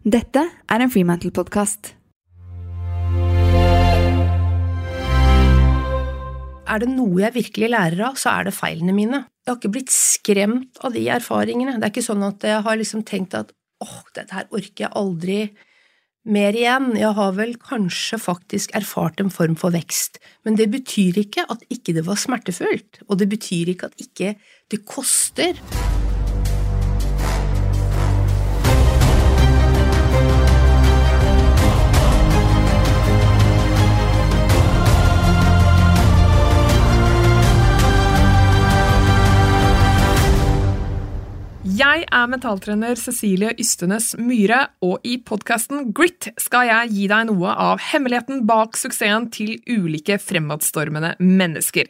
[0.00, 1.90] Dette er en Freemantle-podkast.
[6.64, 9.20] Er det noe jeg virkelig lærer av, så er det feilene mine.
[9.44, 11.74] Jeg har ikke blitt skremt av de erfaringene.
[11.76, 13.52] Det er ikke sånn at jeg har liksom tenkt at
[13.84, 15.38] åh, dette her orker jeg aldri
[16.24, 16.94] mer igjen.
[16.96, 20.16] Jeg har vel kanskje faktisk erfart en form for vekst,
[20.48, 24.32] men det betyr ikke at ikke det var smertefullt, og det betyr ikke at ikke
[24.72, 25.60] det koster.
[41.90, 47.50] Jeg er mentaltrener Cecilie Ystenes Myhre, og i podkasten Grit skal jeg gi deg noe
[47.50, 51.88] av hemmeligheten bak suksessen til ulike fremadstormende mennesker.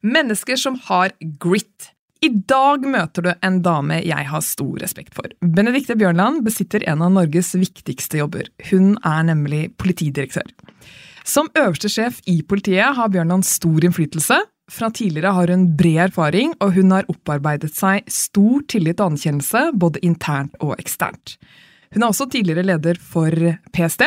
[0.00, 1.12] Mennesker som har
[1.42, 1.90] grit.
[2.24, 5.28] I dag møter du en dame jeg har stor respekt for.
[5.44, 8.48] Benedicte Bjørnland besitter en av Norges viktigste jobber.
[8.70, 10.48] Hun er nemlig politidirektør.
[11.24, 16.54] Som øverste sjef i politiet har Bjørnland stor innflytelse, fra tidligere har hun bred erfaring,
[16.64, 21.36] og hun har opparbeidet seg stor tillit og anerkjennelse, både internt og eksternt.
[21.94, 23.30] Hun er også tidligere leder for
[23.74, 24.06] PST.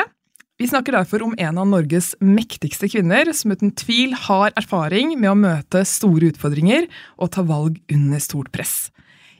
[0.58, 5.30] Vi snakker derfor om en av Norges mektigste kvinner, som uten tvil har erfaring med
[5.30, 6.88] å møte store utfordringer
[7.22, 8.88] og ta valg under stort press.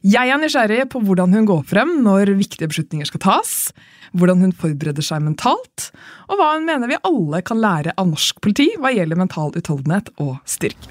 [0.08, 3.50] Jeg er nysgjerrig på hvordan hun går frem når viktige beslutninger skal tas,
[4.16, 5.90] hvordan hun forbereder seg mentalt,
[6.30, 10.14] og hva hun mener vi alle kan lære av norsk politi hva gjelder mental utholdenhet
[10.24, 10.88] og styrke.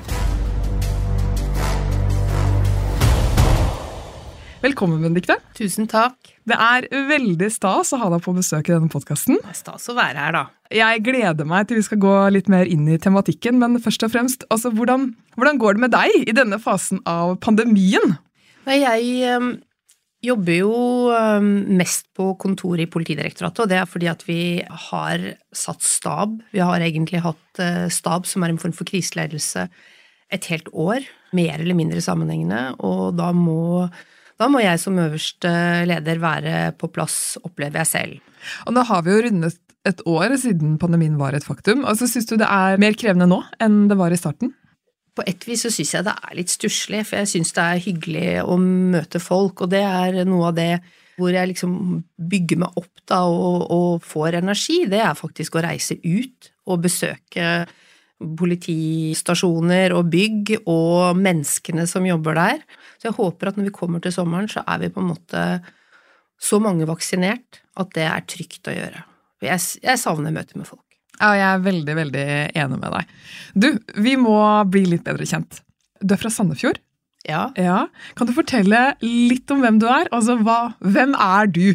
[4.67, 5.39] Velkommen, Benedikte.
[5.57, 6.35] Tusen takk.
[6.45, 9.41] Det er veldig stas å ha deg på besøk i denne podkasten.
[9.57, 10.45] Stas å være her, da.
[10.75, 14.13] Jeg gleder meg til vi skal gå litt mer inn i tematikken, men først og
[14.13, 18.19] fremst, altså, hvordan, hvordan går det med deg i denne fasen av pandemien?
[18.67, 19.53] Nei, jeg um,
[20.27, 20.73] jobber jo
[21.15, 24.41] um, mest på kontoret i Politidirektoratet, og det er fordi at vi
[24.89, 26.41] har satt stab.
[26.55, 29.69] Vi har egentlig hatt uh, stab, som er en form for kriseledelse,
[30.35, 31.07] et helt år,
[31.39, 33.87] mer eller mindre sammenhengende, og da må
[34.37, 35.51] da må jeg som øverste
[35.89, 38.35] leder være på plass, opplever jeg selv.
[38.69, 39.57] Og nå har vi jo rundet
[39.87, 41.87] et år siden pandemien var et faktum.
[41.89, 44.53] Altså, Syns du det er mer krevende nå enn det var i starten?
[45.17, 47.83] På et vis så syns jeg det er litt stusslig, for jeg syns det er
[47.87, 50.71] hyggelig å møte folk, og det er noe av det
[51.17, 51.73] hvor jeg liksom
[52.29, 56.83] bygger meg opp da og, og får energi, det er faktisk å reise ut og
[56.85, 57.65] besøke
[58.17, 62.63] politistasjoner og bygg og menneskene som jobber der.
[62.97, 65.45] Så jeg håper at når vi kommer til sommeren, så er vi på en måte
[66.41, 69.05] så mange vaksinert at det er trygt å gjøre.
[69.45, 70.86] Jeg, jeg savner møter med folk.
[71.21, 72.27] Ja, jeg er veldig, veldig
[72.63, 73.15] enig med deg.
[73.57, 73.69] Du,
[74.05, 74.37] vi må
[74.71, 75.63] bli litt bedre kjent.
[76.03, 76.81] Du er fra Sandefjord?
[77.27, 77.49] Ja.
[77.59, 77.87] ja.
[78.19, 80.11] Kan du fortelle litt om hvem du er?
[80.15, 81.67] Altså, hva, hvem er du?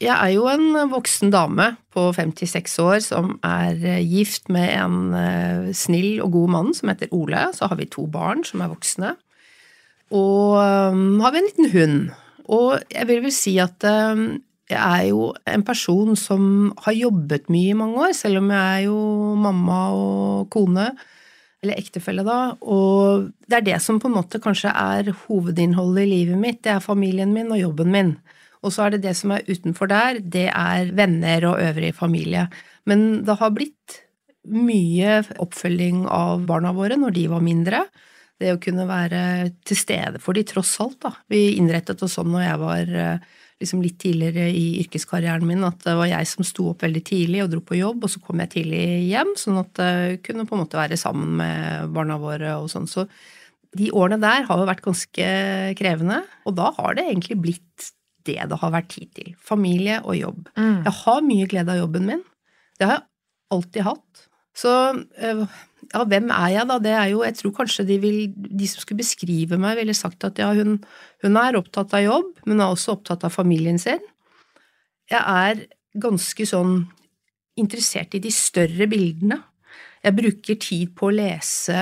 [0.00, 5.72] Jeg er jo en voksen dame på 56 år som er gift med en eh,
[5.76, 7.50] snill og god mann som heter Ole.
[7.56, 9.16] Så har vi to barn som er voksne.
[10.10, 11.98] Og um, har vi en liten hund.
[12.50, 14.40] Og jeg vil vel si at um,
[14.78, 16.42] er jo en person som
[16.84, 18.98] har jobbet mye i mange år, selv om jeg er jo
[19.40, 20.90] mamma og kone.
[21.60, 22.54] Eller ektefelle, da.
[22.62, 26.62] Og det er det som på en måte kanskje er hovedinnholdet i livet mitt.
[26.64, 28.14] Det er familien min og jobben min.
[28.64, 32.46] Og så er det det som er utenfor der, det er venner og øvrig familie.
[32.88, 34.00] Men det har blitt
[34.50, 37.84] mye oppfølging av barna våre når de var mindre.
[38.40, 39.22] Det å kunne være
[39.68, 41.12] til stede for de tross alt, da.
[41.28, 43.28] Vi innrettet oss sånn når jeg var eh,
[43.60, 47.42] liksom litt tidligere i yrkeskarrieren min, at det var jeg som sto opp veldig tidlig
[47.44, 50.56] og dro på jobb, og så kom jeg tidlig hjem, sånn at jeg kunne på
[50.56, 52.88] en måte være sammen med barna våre og sånn.
[52.88, 53.04] Så
[53.76, 55.30] de årene der har jo vært ganske
[55.78, 57.90] krevende, og da har det egentlig blitt
[58.28, 59.30] det det har vært tid til.
[59.40, 60.48] Familie og jobb.
[60.56, 60.82] Mm.
[60.84, 62.24] Jeg har mye glede av jobben min.
[62.76, 63.06] Det har jeg
[63.56, 64.26] alltid hatt.
[64.56, 64.72] Så
[65.16, 65.44] eh,
[65.88, 66.78] ja, hvem er jeg, da?
[66.82, 70.24] Det er jo Jeg tror kanskje de, vil, de som skulle beskrive meg, ville sagt
[70.28, 70.78] at ja, hun,
[71.24, 74.02] hun, er opptatt av jobb, men hun er også opptatt av familien sin.
[75.10, 75.64] Jeg er
[76.00, 76.84] ganske sånn
[77.58, 79.40] interessert i de større bildene.
[80.00, 81.80] Jeg bruker tid på å lese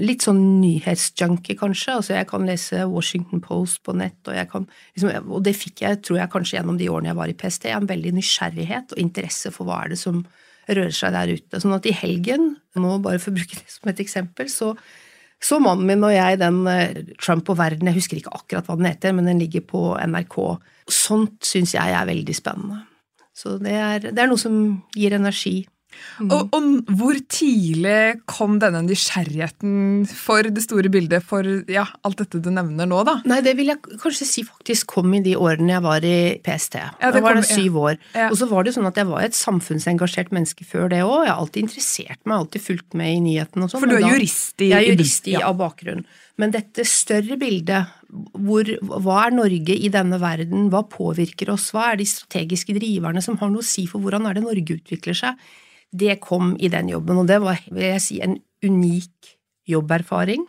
[0.00, 1.96] litt sånn nyhetsjunkie, kanskje.
[1.98, 4.64] Altså, jeg kan lese Washington Post på nett, og, kan,
[4.94, 7.68] liksom, og det fikk jeg, tror jeg, kanskje gjennom de årene jeg var i PST.
[7.74, 10.22] En veldig nysgjerrighet og interesse for hva er det som
[10.68, 11.60] rører seg der ute.
[11.62, 14.74] Sånn at i helgen, nå bare for å bruke det som et eksempel, så
[15.40, 18.76] så mannen min og jeg den eh, Trump og verden, jeg husker ikke akkurat hva
[18.76, 20.36] den heter, men den ligger på NRK.
[20.92, 22.82] Sånt syns jeg er veldig spennende.
[23.32, 24.58] Så det er, det er noe som
[24.92, 25.62] gir energi
[26.20, 26.30] Mm.
[26.30, 32.40] Og, og, hvor tidlig kom denne nysgjerrigheten for det store bildet, for ja, alt dette
[32.42, 33.18] du nevner nå, da?
[33.28, 36.78] Nei, det vil jeg kanskje si faktisk kom i de årene jeg var i PST.
[36.80, 38.00] Ja, da var det syv år.
[38.14, 38.30] Ja.
[38.30, 41.24] Og så var det jo sånn at jeg var et samfunnsengasjert menneske før det òg.
[41.26, 43.84] Jeg har alltid interessert meg, alltid fulgt med i nyhetene og sånn.
[43.84, 45.46] For du er da, jurist i Jeg er jurist i, ja.
[45.48, 46.04] av bakgrunn.
[46.40, 51.90] Men dette større bildet, hvor, hva er Norge i denne verden, hva påvirker oss, hva
[51.92, 55.18] er de strategiske driverne som har noe å si for hvordan er det Norge utvikler
[55.18, 55.50] seg,
[55.90, 59.34] det kom i den jobben, og det var vil jeg si, en unik
[59.70, 60.46] jobberfaring.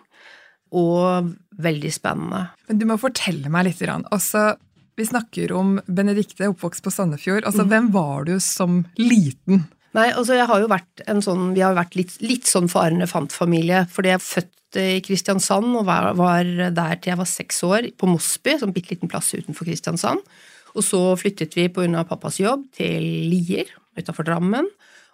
[0.71, 2.45] Og veldig spennende.
[2.69, 3.81] Men du må fortelle meg litt.
[3.83, 4.53] Altså,
[4.95, 7.43] vi snakker om Benedicte, oppvokst på Sandefjord.
[7.43, 7.71] Altså, mm.
[7.73, 9.65] Hvem var du som liten?
[9.97, 13.09] Nei, altså jeg har jo vært en sånn, Vi har vært litt, litt sånn farende
[13.11, 13.83] fant-familie.
[13.91, 17.89] Fordi jeg er født i Kristiansand og var, var, der til jeg var seks år,
[17.99, 20.23] på Mosby, som bitte liten plass utenfor Kristiansand.
[20.71, 22.05] Og så flyttet vi pga.
[22.07, 23.67] pappas jobb til Lier
[23.99, 24.69] utafor Drammen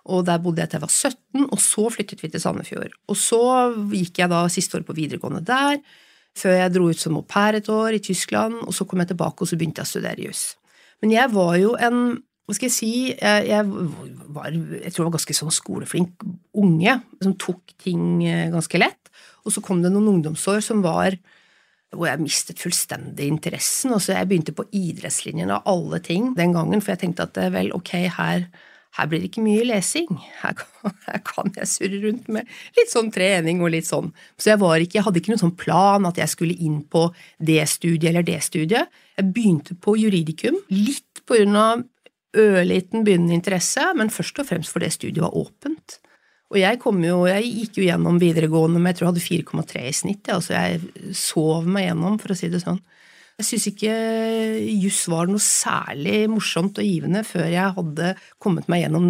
[0.08, 2.94] og der bodde jeg til jeg var 17, og så flyttet vi til Sandefjord.
[3.12, 3.42] Og så
[3.92, 5.82] gikk jeg da siste året på videregående der,
[6.38, 9.12] før jeg dro ut som au pair et år i Tyskland, og så kom jeg
[9.12, 10.46] tilbake og så begynte jeg å studere juss.
[11.02, 12.02] Men jeg var jo en
[12.48, 13.64] hva skal jeg si, jeg, jeg
[14.32, 16.22] var jeg tror jeg var ganske sånn skoleflink
[16.56, 19.12] unge som tok ting eh, ganske lett.
[19.44, 21.18] Og så kom det noen ungdomsår som var
[21.92, 23.92] hvor jeg mistet fullstendig interessen.
[23.96, 27.40] og så Jeg begynte på idrettslinjen av alle ting den gangen, for jeg tenkte at
[27.52, 28.48] vel, ok, her
[28.98, 30.08] her blir det ikke mye lesing.
[30.42, 32.48] Her kan, her kan, jeg surre rundt med
[32.78, 34.10] litt sånn trening og litt sånn.
[34.40, 37.08] Så jeg, ikke, jeg hadde ikke noen sånn plan at jeg skulle inn på
[37.38, 38.90] det studiet eller det studiet.
[39.18, 41.86] Jeg begynte på juridikum, litt på grunn av
[42.38, 46.00] ørliten begynnende interesse, men først og fremst fordi studiet var åpent.
[46.48, 49.96] Og jeg, jo, jeg gikk jo gjennom videregående med jeg tror jeg hadde 4,3 i
[49.96, 52.80] snitt, altså jeg sov meg gjennom, for å si det sånn.
[53.38, 53.96] Jeg syns ikke
[54.82, 59.10] juss var noe særlig morsomt og givende før jeg hadde kommet meg gjennom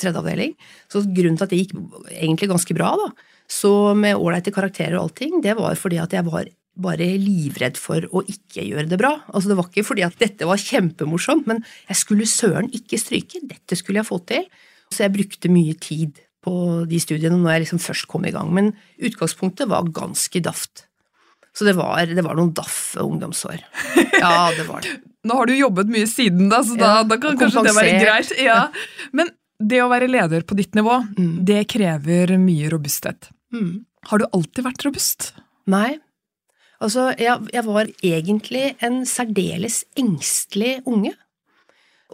[0.00, 0.56] tredje avdeling.
[0.90, 1.76] Så grunnen til at det gikk
[2.16, 3.10] egentlig ganske bra, da,
[3.50, 6.50] så med ålreite karakterer og allting, det var fordi at jeg var
[6.80, 9.12] bare livredd for å ikke gjøre det bra.
[9.30, 13.42] Altså Det var ikke fordi at dette var kjempemorsomt, men jeg skulle søren ikke stryke.
[13.46, 14.46] Dette skulle jeg få til.
[14.90, 16.54] Så jeg brukte mye tid på
[16.88, 18.50] de studiene når jeg liksom først kom i gang.
[18.54, 20.86] Men utgangspunktet var ganske daft.
[21.56, 23.58] Så det var, det var noen daffe ungdomsår.
[24.20, 24.96] Ja, det var det.
[25.28, 27.96] Nå har du jobbet mye siden, da, så da, ja, da kan kanskje det være
[28.00, 28.30] greit.
[28.40, 28.60] Ja.
[29.16, 31.34] Men det å være leder på ditt nivå, mm.
[31.44, 33.28] det krever mye robusthet.
[33.52, 33.82] Mm.
[34.08, 35.32] Har du alltid vært robust?
[35.68, 35.98] Nei.
[36.80, 41.12] Altså, jeg, jeg var egentlig en særdeles engstelig unge.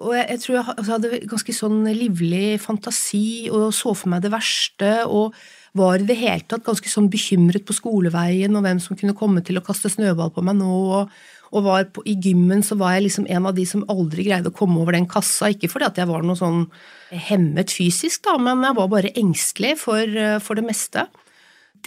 [0.02, 4.34] Og jeg, jeg tror jeg hadde ganske sånn livlig fantasi og så for meg det
[4.34, 4.90] verste.
[5.06, 5.36] og
[5.76, 9.42] var i det hele tatt ganske sånn bekymret på skoleveien og hvem som kunne komme
[9.44, 10.76] til å kaste snøball på meg nå.
[10.98, 11.16] og,
[11.54, 14.50] og var på, I gymmen så var jeg liksom en av de som aldri greide
[14.50, 15.52] å komme over den kassa.
[15.52, 16.64] Ikke fordi at jeg var noe sånn
[17.28, 21.06] hemmet fysisk, da, men jeg var bare engstelig for, for det meste.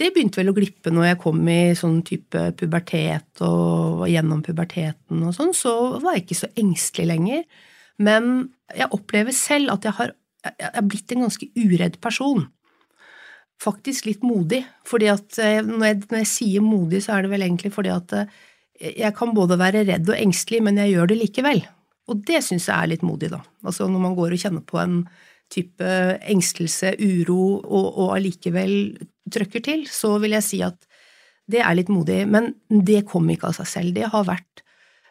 [0.00, 5.26] Det begynte vel å glippe når jeg kom i sånn type pubertet og gjennom puberteten
[5.26, 7.44] og sånn, så var jeg ikke så engstelig lenger.
[8.00, 8.30] Men
[8.72, 10.14] jeg opplever selv at jeg har,
[10.48, 12.46] jeg har blitt en ganske uredd person
[13.60, 14.64] faktisk litt modig.
[14.88, 17.92] fordi at eh, når jeg, når jeg, sier modig, så er det vel egentlig fordi
[17.92, 18.38] at eh,
[18.80, 21.60] jeg kan både være redd og engstelig, men jeg gjør det likevel.
[22.08, 23.42] Og det syns jeg er litt modig, da.
[23.62, 25.02] Altså når man går og kjenner på en
[25.50, 25.90] type
[26.30, 28.72] engstelse, uro, og, og allikevel
[29.30, 30.78] trøkker til, så vil jeg si at
[31.50, 32.22] det er litt modig.
[32.30, 33.94] Men det kom ikke av seg selv.
[33.98, 34.64] Det har vært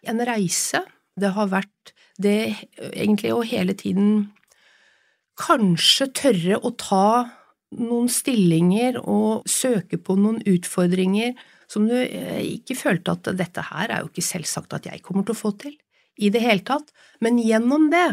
[0.10, 0.82] en reise.
[1.20, 2.56] Det har vært det
[2.90, 4.30] egentlig å hele tiden
[5.40, 7.06] kanskje tørre å ta
[7.78, 11.36] noen stillinger og søke på noen utfordringer
[11.70, 15.28] som du eh, ikke følte at dette her er jo ikke selvsagt at jeg kommer
[15.28, 15.76] til å få til
[16.20, 16.90] i det hele tatt.
[17.24, 18.08] Men gjennom det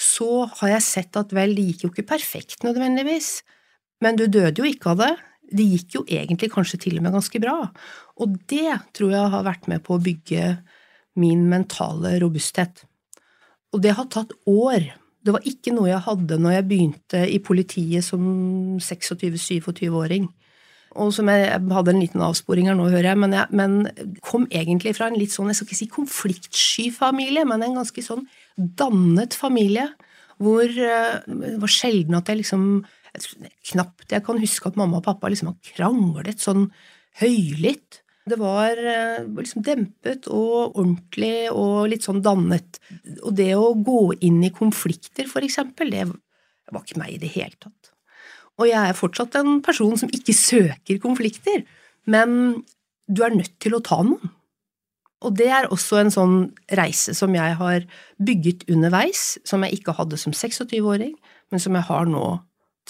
[0.00, 3.40] så har jeg sett at vel, det gikk jo ikke perfekt nødvendigvis,
[4.04, 5.14] men du døde jo ikke av det.
[5.46, 7.56] Det gikk jo egentlig kanskje til og med ganske bra.
[8.20, 10.56] Og det tror jeg har vært med på å bygge
[11.20, 12.82] min mentale robusthet.
[13.72, 14.90] Og det har tatt år
[15.26, 18.22] det var ikke noe jeg hadde når jeg begynte i politiet som
[18.82, 20.28] 26-27-åring.
[20.96, 24.18] Og som jeg, jeg, hadde en liten avsporing her nå, hører jeg, men, jeg, men
[24.24, 28.04] kom egentlig fra en litt sånn, jeg skal ikke si konfliktsky familie, men en ganske
[28.04, 28.24] sånn
[28.56, 29.90] dannet familie.
[30.40, 32.68] Hvor eh, det var sjelden at jeg liksom
[33.16, 36.66] Knapt jeg kan huske at mamma og pappa liksom har kranglet sånn
[37.22, 38.02] høylytt.
[38.26, 42.80] Det var eh, liksom dempet og ordentlig og litt sånn dannet.
[43.22, 47.30] Og det å gå inn i konflikter, for eksempel, det var ikke meg i det
[47.36, 47.92] hele tatt.
[48.56, 51.62] Og jeg er fortsatt en person som ikke søker konflikter,
[52.10, 52.64] men
[53.06, 54.32] du er nødt til å ta noen.
[55.24, 56.36] Og det er også en sånn
[56.76, 57.86] reise som jeg har
[58.22, 61.14] bygget underveis, som jeg ikke hadde som 26-åring,
[61.50, 62.24] men som jeg har nå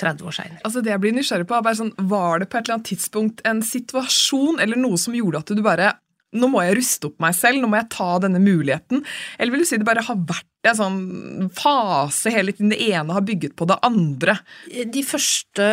[0.00, 0.62] 30 år seinere.
[0.66, 2.90] Altså det jeg blir nysgjerrig på, er bare sånn, Var det på et eller annet
[2.90, 5.94] tidspunkt en situasjon eller noe som gjorde at du bare
[6.36, 9.00] Nå må jeg ruste opp meg selv, nå må jeg ta denne muligheten.
[9.38, 10.98] Eller vil du si det bare har vært en sånn
[11.54, 12.74] fase hele tiden?
[12.74, 14.34] Det ene har bygget på det andre.
[14.66, 15.68] De første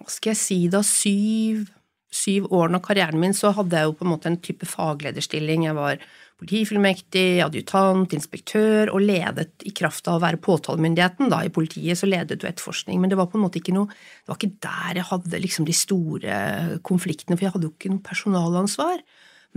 [0.00, 1.66] hva skal jeg si da, syv,
[2.12, 5.66] syv årene av karrieren min så hadde jeg jo på en måte en type faglederstilling.
[5.66, 6.00] Jeg var
[6.40, 12.08] politifullmektig, adjutant, inspektør og ledet i kraft av å være påtalemyndigheten da, i politiet, så
[12.08, 13.00] ledet du etterforskning.
[13.02, 15.68] Men det var på en måte ikke noe, det var ikke der jeg hadde liksom
[15.68, 16.38] de store
[16.86, 19.04] konfliktene, for jeg hadde jo ikke noe personalansvar.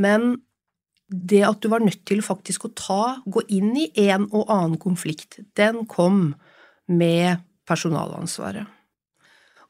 [0.03, 0.35] Men
[1.07, 4.79] det at du var nødt til faktisk å ta, gå inn i en og annen
[4.81, 6.33] konflikt, den kom
[6.91, 8.67] med personalansvaret.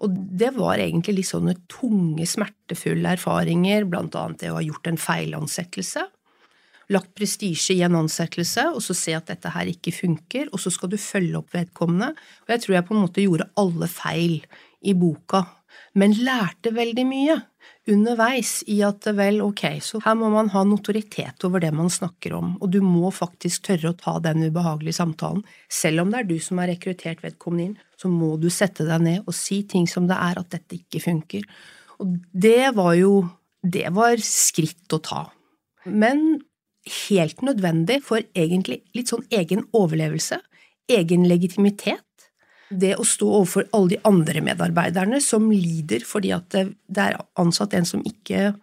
[0.04, 4.90] Og det var egentlig litt sånne tunge, smertefulle erfaringer, blant annet det å ha gjort
[4.90, 6.08] en feilansettelse
[6.92, 10.74] lagt prestisje i en ansettelse, og så se at dette her ikke funker, og så
[10.74, 12.12] skal du følge opp vedkommende.
[12.46, 14.40] Og jeg tror jeg på en måte gjorde alle feil
[14.84, 15.46] i boka,
[15.98, 17.40] men lærte veldig mye
[17.90, 22.36] underveis i at vel, ok, så her må man ha notoritet over det man snakker
[22.38, 25.44] om, og du må faktisk tørre å ta den ubehagelige samtalen.
[25.72, 29.04] Selv om det er du som har rekruttert vedkommende inn, så må du sette deg
[29.04, 31.48] ned og si ting som det er, at dette ikke funker.
[32.04, 33.24] Og det var jo
[33.64, 35.22] Det var skritt å ta.
[35.88, 36.42] Men
[37.08, 40.40] helt nødvendig for egentlig litt sånn egen overlevelse,
[40.92, 42.02] egen legitimitet.
[42.74, 47.76] Det å stå overfor alle de andre medarbeiderne som lider fordi at det er ansatt
[47.78, 48.54] en som ikke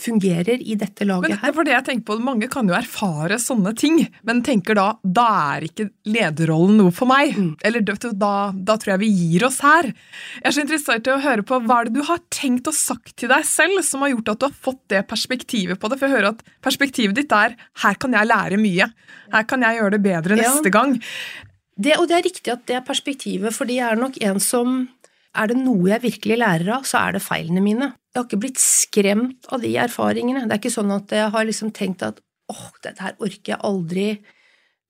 [0.00, 1.52] fungerer i dette laget men, her.
[1.56, 5.26] For det jeg tenker på, Mange kan jo erfare sånne ting, men tenker da da
[5.56, 7.36] er ikke lederrollen noe for meg.
[7.36, 7.52] Mm.
[7.66, 7.96] Eller da,
[8.52, 9.88] da, tror jeg vi gir oss her.
[9.88, 12.76] Jeg er så interessert i å høre på hva er det du har tenkt og
[12.76, 16.00] sagt til deg selv som har gjort at du har fått det perspektivet på det.
[16.00, 18.90] For jeg hører at perspektivet ditt er her kan jeg lære mye.
[19.32, 20.76] Her kan jeg gjøre det bedre neste ja.
[20.76, 20.96] gang.
[21.76, 24.86] Det, og det er riktig at det er perspektivet, for jeg er nok en som
[25.36, 27.90] er det noe jeg virkelig lærer av, så er det feilene mine.
[28.12, 30.46] Jeg har ikke blitt skremt av de erfaringene.
[30.46, 33.62] Det er ikke sånn at jeg har liksom tenkt at åh, dette her orker jeg
[33.66, 34.08] aldri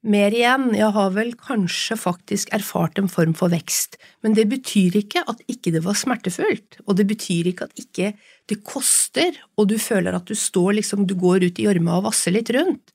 [0.07, 0.69] mer igjen.
[0.77, 5.43] Jeg har vel kanskje faktisk erfart en form for vekst, men det betyr ikke at
[5.51, 8.13] ikke det var smertefullt, og det betyr ikke at ikke
[8.51, 12.11] det koster, og du føler at du står liksom, du går ut i gjørma og
[12.11, 12.95] vasser litt rundt.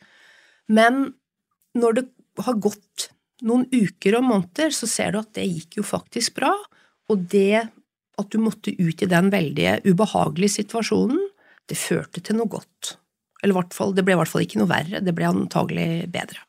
[0.72, 1.10] Men
[1.78, 2.06] når det
[2.46, 3.12] har gått
[3.44, 6.54] noen uker og måneder, så ser du at det gikk jo faktisk bra,
[7.10, 7.64] og det
[8.22, 11.20] at du måtte ut i den veldig ubehagelige situasjonen,
[11.70, 12.96] det førte til noe godt.
[13.42, 16.44] Eller hvert fall, det ble i hvert fall ikke noe verre, det ble antagelig bedre.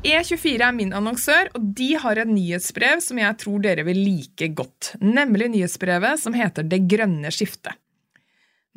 [0.00, 4.48] E24 er min annonsør, og de har et nyhetsbrev som jeg tror dere vil like
[4.56, 7.76] godt, nemlig nyhetsbrevet som heter Det grønne skiftet.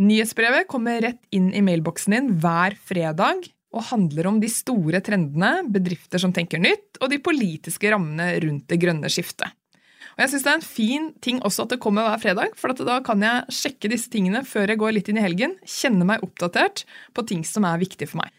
[0.03, 5.65] Nyhetsbrevet kommer rett inn i mailboksen din hver fredag og handler om de store trendene,
[5.73, 9.49] bedrifter som tenker nytt, og de politiske rammene rundt det grønne skiftet.
[10.13, 12.73] Og jeg synes Det er en fin ting også at det kommer hver fredag, for
[12.73, 16.21] da kan jeg sjekke disse tingene før jeg går litt inn i helgen, kjenne meg
[16.25, 18.29] oppdatert på ting som er viktig for meg.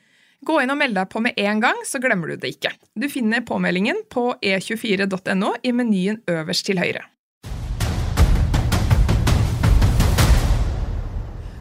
[0.45, 2.75] Gå inn og meld deg på med en gang, så glemmer du det ikke.
[2.95, 7.07] Du finner påmeldingen på e24.no i menyen øverst til høyre.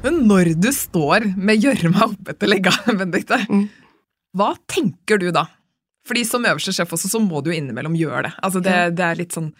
[0.03, 3.65] Men når du står med gjørma oppetter legga, Benedicte, mm.
[4.37, 5.47] hva tenker du da?
[6.07, 8.33] Fordi som øverste sjef også, så må du jo innimellom gjøre det.
[8.43, 9.53] Altså det, det er litt sånn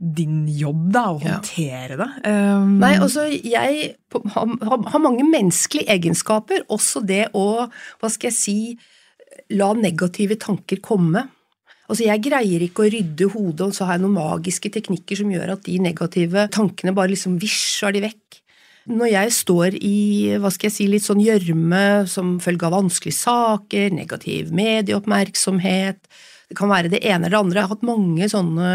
[0.00, 2.08] din jobb, da, å håndtere det.
[2.24, 2.78] Um...
[2.80, 3.90] Nei, altså, jeg
[4.32, 6.64] har, mange menneskelige egenskaper.
[6.72, 7.66] Også det å,
[8.00, 8.56] hva skal jeg si,
[9.56, 11.26] la negative tanker komme.
[11.90, 15.32] Altså, Jeg greier ikke å rydde hodet, og så har jeg noen magiske teknikker som
[15.34, 18.39] gjør at de negative tankene bare liksom visjer de vekk.
[18.88, 19.98] Når jeg står i
[20.40, 26.00] hva skal jeg si, litt sånn gjørme som følge av vanskelige saker, negativ medieoppmerksomhet,
[26.50, 28.70] det kan være det ene eller det andre, jeg har hatt mange sånne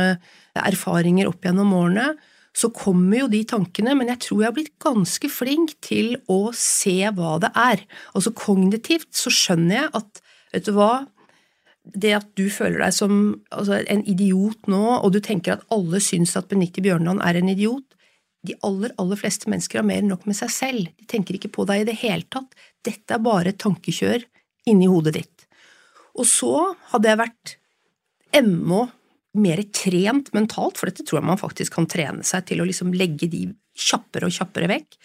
[0.61, 2.13] erfaringer opp gjennom årene,
[2.55, 6.53] så kommer jo de tankene, men jeg tror jeg har blitt ganske flink til å
[6.55, 7.83] se hva det er.
[8.15, 10.21] Altså kognitivt så skjønner jeg at,
[10.53, 10.93] vet du hva,
[11.85, 13.17] det at du føler deg som
[13.51, 17.51] altså, en idiot nå, og du tenker at alle syns at Benedicte Bjørnland er en
[17.51, 17.94] idiot,
[18.47, 20.91] de aller, aller fleste mennesker har mer enn nok med seg selv.
[20.99, 22.53] De tenker ikke på deg i det hele tatt.
[22.85, 24.25] Dette er bare et tankekjør
[24.69, 25.47] inni hodet ditt.
[26.15, 26.53] Og så
[26.93, 27.55] hadde jeg vært
[28.35, 28.85] enda
[29.35, 32.93] mer trent mentalt, for dette tror jeg man faktisk kan trene seg til å liksom
[32.95, 34.95] legge de kjappere og kjappere vekk.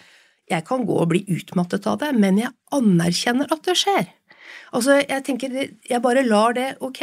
[0.50, 4.06] Jeg kan gå og bli utmattet av det, men jeg anerkjenner at det skjer.
[4.74, 5.56] Altså, jeg tenker,
[5.86, 7.02] jeg bare lar det, ok,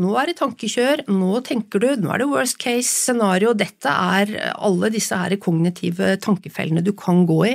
[0.00, 4.32] nå er det tankekjør, nå tenker du, nå er det worst case scenario, dette er
[4.54, 7.54] alle disse her kognitive tankefellene du kan gå i.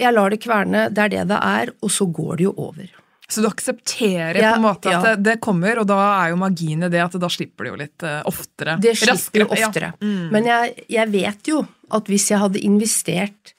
[0.00, 2.88] Jeg lar det kverne, det er det det er, og så går det jo over.
[3.30, 5.00] Så du aksepterer Ja, på en måte at ja.
[5.10, 7.76] det, det kommer, og da er jo magien i det at da slipper du jo
[7.78, 8.74] litt eh, oftere.
[8.82, 9.92] Det slipper jo oftere.
[9.92, 9.98] ja.
[10.02, 10.24] Mm.
[10.34, 11.60] Men jeg, jeg vet jo
[11.94, 13.52] at hvis jeg hadde investert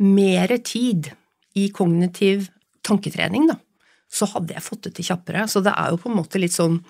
[0.00, 1.10] mer tid
[1.58, 2.46] i kognitiv
[2.86, 3.58] tanketrening, da,
[4.10, 5.46] så hadde jeg fått det til kjappere.
[5.50, 6.80] Så det er jo på en måte litt sånn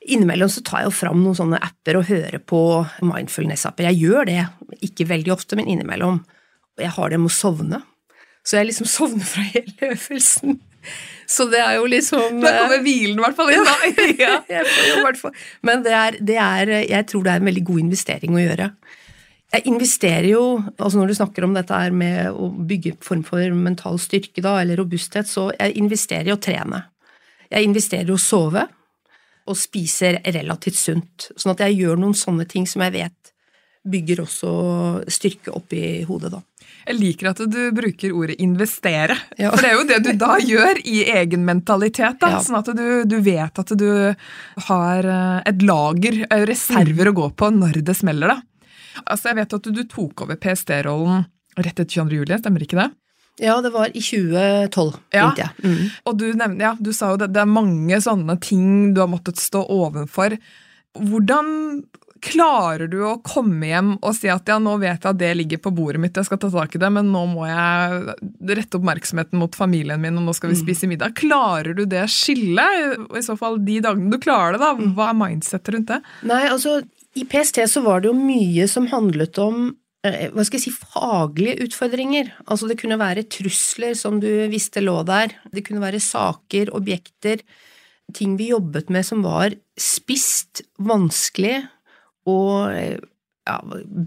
[0.00, 2.58] Innimellom så tar jeg jo fram noen sånne apper og hører på
[3.04, 3.84] mindfulness-apper.
[3.90, 4.38] Jeg gjør det,
[4.86, 6.22] ikke veldig ofte, men innimellom.
[6.78, 7.82] Og jeg har det med å sovne.
[8.40, 10.56] Så jeg liksom sovner fra hele øvelsen.
[11.28, 13.74] Så det er jo liksom Da kommer hvilen i hvert fall inn, da.
[14.24, 14.62] Ja.
[15.68, 18.70] Men det er, det er, jeg tror det er en veldig god investering å gjøre.
[19.50, 20.42] Jeg investerer jo,
[20.78, 24.60] altså når du snakker om dette her med å bygge form for mental styrke da,
[24.62, 26.84] eller robusthet, så jeg investerer i å trene.
[27.50, 28.68] Jeg investerer i å sove,
[29.50, 31.30] og spiser relativt sunt.
[31.34, 33.32] Sånn at jeg gjør noen sånne ting som jeg vet
[33.90, 34.50] bygger også
[35.10, 36.42] styrke opp i hodet, da.
[36.86, 39.50] Jeg liker at du bruker ordet 'investere', Ja.
[39.50, 42.20] for det er jo det du da gjør i egen mentalitet.
[42.20, 42.38] da, Ja.
[42.40, 44.14] Sånn at du, du vet at du
[44.68, 48.28] har eh, et lager, eh, reserver å gå på når det smeller.
[48.28, 48.42] da.
[49.06, 51.24] Altså, Jeg vet at du, tok over PST-rollen
[51.58, 52.20] rett etter 22.
[52.20, 52.90] juli, stemmer ikke det?
[53.40, 55.30] Ja, det var i 2012, Ja.
[55.36, 55.50] jeg.
[55.64, 55.90] Mm.
[56.06, 59.08] Og du, nevnte, ja, du sa jo det, det er mange sånne ting du har
[59.08, 60.36] måttet stå ovenfor.
[60.98, 61.82] Hvordan
[62.20, 65.60] klarer du å komme hjem og si at ja, nå vet jeg at det ligger
[65.64, 68.14] på bordet mitt, jeg skal ta tak i det, men nå må jeg
[68.58, 71.14] rette oppmerksomheten mot familien min, og nå skal vi spise middag.
[71.16, 73.06] Klarer du det skillet?
[73.16, 76.00] I så fall de dagene du klarer det, da, hva er mindsetet rundt det?
[76.28, 76.82] Nei, altså,
[77.18, 79.72] i PST så var det jo mye som handlet om
[80.06, 82.30] eh, hva skal jeg si, faglige utfordringer.
[82.46, 87.42] Altså det kunne være trusler som du visste lå der, det kunne være saker, objekter,
[88.14, 91.60] ting vi jobbet med som var spist, vanskelig
[92.30, 92.98] og eh,
[93.48, 93.58] ja,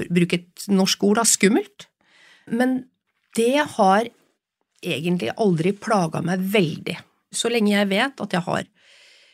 [0.09, 1.87] bruk et norsk ord da, skummelt.
[2.51, 2.83] Men
[3.37, 4.07] det har
[4.83, 6.97] egentlig aldri plaga meg veldig.
[7.33, 8.67] Så lenge jeg vet at jeg har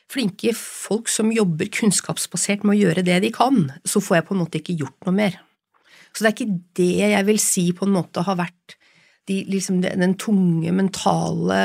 [0.10, 4.36] flinke folk som jobber kunnskapsbasert med å gjøre det de kan, så får jeg på
[4.36, 5.40] en måte ikke gjort noe mer.
[6.14, 8.76] Så det er ikke det jeg vil si på en måte har vært
[9.30, 11.62] de, liksom den tunge mentale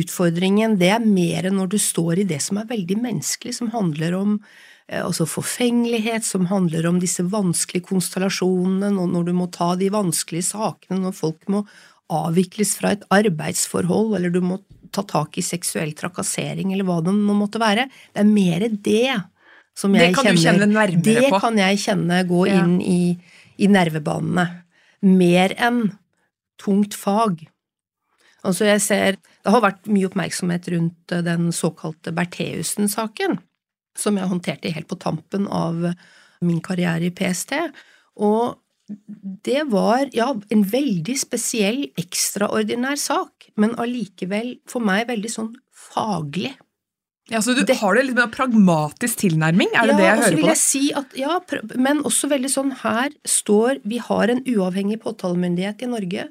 [0.00, 0.78] utfordringen.
[0.80, 4.36] Det er mer når du står i det som er veldig menneskelig, som handler om
[4.88, 10.50] eh, altså forfengelighet, som handler om disse vanskelige konstellasjonene, når, du må ta de vanskelige
[10.50, 11.64] sakene, når folk må
[12.12, 14.58] avvikles fra et arbeidsforhold, eller du må
[14.94, 17.88] ta tak i seksuell trakassering, eller hva det nå måtte være.
[18.14, 19.16] Det er mer det
[19.76, 21.40] som jeg Det kan kan du kjenne nærmere det på.
[21.42, 22.60] kan jeg kjenne gå Ja.
[22.62, 23.18] inn i,
[23.58, 24.46] i nervebanene.
[25.02, 25.82] Mer enn
[26.62, 27.42] tungt fag.
[28.44, 33.38] Altså jeg ser, Det har vært mye oppmerksomhet rundt eh, den såkalte Bertheussen-saken,
[33.96, 35.94] som jeg håndterte helt på tampen av
[36.44, 37.52] min karriere i PST.
[38.16, 38.56] Og
[39.44, 46.52] det var ja, en veldig spesiell, ekstraordinær sak, men allikevel for meg veldig sånn faglig.
[47.30, 49.68] Ja, så du Det- Har det litt mer pragmatisk tilnærming?
[49.72, 50.48] Er det ja, det jeg hører vil på?
[50.48, 51.40] jeg si at, ja,
[51.76, 56.28] men også veldig sånn her står Vi har en uavhengig påtalemyndighet i Norge.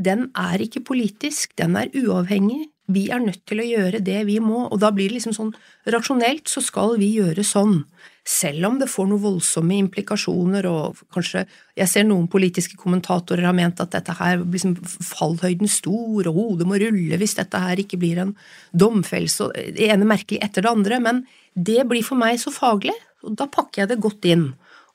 [0.00, 2.68] Den er ikke politisk, den er uavhengig.
[2.90, 5.52] Vi er nødt til å gjøre det vi må, og da blir det liksom sånn
[5.92, 7.84] rasjonelt så skal vi gjøre sånn.
[8.26, 11.46] Selv om det får noen voldsomme implikasjoner, og kanskje
[11.80, 16.66] Jeg ser noen politiske kommentatorer har ment at dette her liksom fallhøyden stor, og hodet
[16.68, 18.34] må rulle hvis dette her ikke blir en
[18.76, 21.22] domfellelse, og det ene merkelig etter det andre, men
[21.56, 24.50] det blir for meg så faglig, og da pakker jeg det godt inn,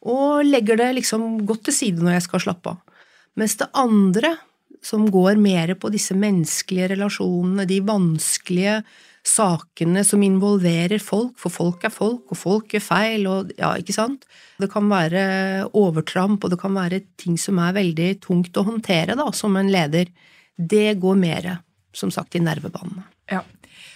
[0.06, 3.02] og legger det liksom godt til side når jeg skal slappe av.
[3.36, 4.36] Mens det andre,
[4.86, 8.80] som går mer på disse menneskelige relasjonene, de vanskelige
[9.26, 13.96] sakene som involverer folk, for folk er folk, og folk gjør feil, og ja, ikke
[13.96, 14.28] sant?
[14.62, 15.26] Det kan være
[15.74, 19.72] overtramp, og det kan være ting som er veldig tungt å håndtere, da, som en
[19.74, 20.14] leder.
[20.56, 21.50] Det går mer,
[21.96, 23.08] som sagt, i nervebanene.
[23.34, 23.42] Ja.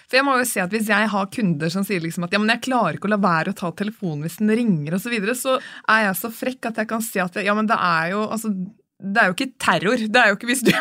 [0.10, 2.39] For jeg må jo si at Hvis jeg har kunder som sier liksom at ja,
[2.41, 5.12] men jeg klarer ikke å la være å ta telefonen hvis den ringer, og så,
[5.13, 8.15] videre, så er jeg så frekk at jeg kan si at ja, men det er
[8.15, 8.49] jo altså,
[9.00, 10.02] det er jo ikke terror.
[10.12, 10.72] Det er jo ikke hvis du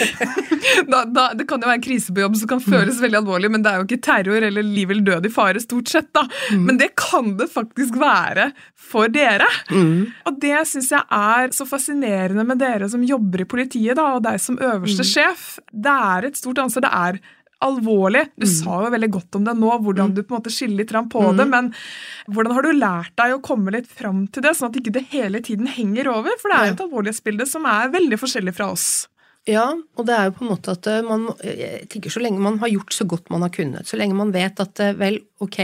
[0.92, 3.50] da, da, Det kan jo være en krise på jobb som kan føles veldig alvorlig,
[3.52, 6.08] men det er jo ikke terror eller liv eller død i fare, stort sett.
[6.16, 6.24] da.
[6.56, 9.48] Men det kan det faktisk være for dere.
[10.24, 14.24] Og det syns jeg er så fascinerende med dere som jobber i politiet, da, og
[14.24, 15.58] deg som øverste sjef.
[15.68, 16.88] Det er et stort ansvar.
[16.88, 17.20] Det er
[17.64, 18.24] alvorlig.
[18.36, 20.92] Du sa jo veldig godt om det nå, hvordan du på en måte skiller litt
[20.92, 21.70] fram på det, men
[22.26, 25.06] hvordan har du lært deg å komme litt fram til det, sånn at ikke det
[25.14, 26.36] hele tiden henger over?
[26.40, 28.88] For det er jo et alvorlighetsbilde som er veldig forskjellig fra oss.
[29.48, 32.40] Ja, og det er jo på en måte at eh, man Jeg tenker så lenge
[32.40, 35.18] man har gjort så godt man har kunnet, så lenge man vet at eh, vel,
[35.44, 35.58] ok,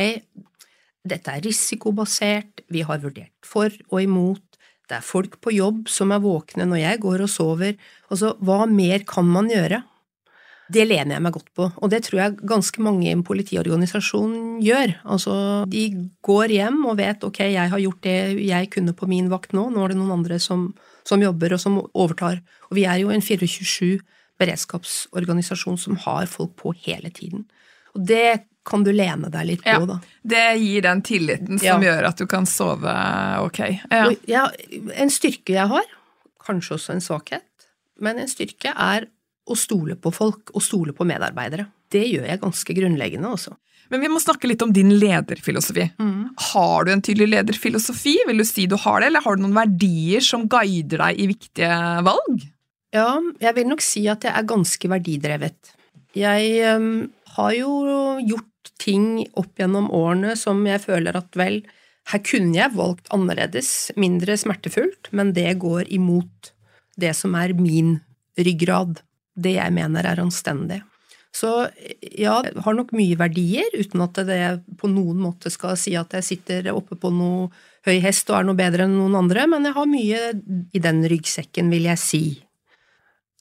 [1.09, 4.45] dette er risikobasert, vi har vurdert for og imot,
[4.91, 7.79] det er folk på jobb som er våkne når jeg går og sover,
[8.11, 9.81] altså hva mer kan man gjøre?
[10.71, 14.61] Det lener jeg meg godt på, og det tror jeg ganske mange i en politiorganisasjon
[14.63, 14.93] gjør.
[15.05, 15.35] Altså,
[15.71, 15.85] de
[16.23, 19.67] går hjem og vet ok, jeg har gjort det jeg kunne på min vakt nå,
[19.75, 20.69] nå er det noen andre som,
[21.05, 22.39] som jobber og som overtar.
[22.71, 23.99] Og vi er jo en 24-7
[24.41, 27.45] beredskapsorganisasjon som har folk på hele tiden.
[27.95, 29.87] Og det kan du lene deg litt på, Ja.
[29.87, 29.99] da.
[30.23, 31.91] Det gir den tilliten som Ja.
[31.97, 32.93] gjør at du kan sove
[33.45, 33.81] ok.
[33.91, 34.45] Ja.
[34.47, 35.83] Og en styrke jeg har,
[36.45, 37.43] kanskje også en svakhet,
[38.01, 39.07] men en styrke er
[39.51, 41.67] å stole på folk og stole på medarbeidere.
[41.91, 43.57] Det gjør jeg ganske grunnleggende også.
[43.91, 45.89] Men vi må snakke litt om din lederfilosofi.
[46.53, 48.21] Har du en tydelig lederfilosofi?
[48.29, 51.27] Vil du si du har det, eller har du noen verdier som guider deg i
[51.33, 52.45] viktige valg?
[52.95, 55.75] Ja, jeg vil nok si at jeg er ganske verdidrevet.
[56.19, 57.75] Jeg um, har jo
[58.23, 61.61] gjort ting opp gjennom årene som jeg føler at vel,
[62.11, 66.55] her kunne jeg valgt annerledes, mindre smertefullt, men det går imot
[67.01, 67.99] det som er min
[68.39, 69.03] ryggrad,
[69.35, 70.81] det jeg mener er anstendig.
[71.31, 71.49] Så
[72.03, 74.41] ja, jeg har nok mye verdier, uten at det
[74.81, 77.51] på noen måte skal si at jeg sitter oppe på noe
[77.87, 80.23] høy hest og er noe bedre enn noen andre, men jeg har mye
[80.75, 82.25] i den ryggsekken, vil jeg si.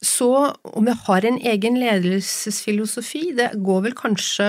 [0.06, 0.30] Så
[0.64, 4.48] om jeg har en egen ledelsesfilosofi, det går vel kanskje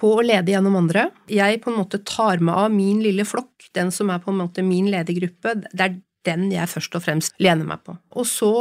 [0.00, 1.10] på å lede gjennom andre.
[1.30, 4.40] Jeg på en måte tar meg av min lille flokk, den som er på en
[4.42, 5.54] måte min ledergruppe.
[5.70, 7.94] Det er den jeg først og fremst lener meg på.
[8.18, 8.52] Og så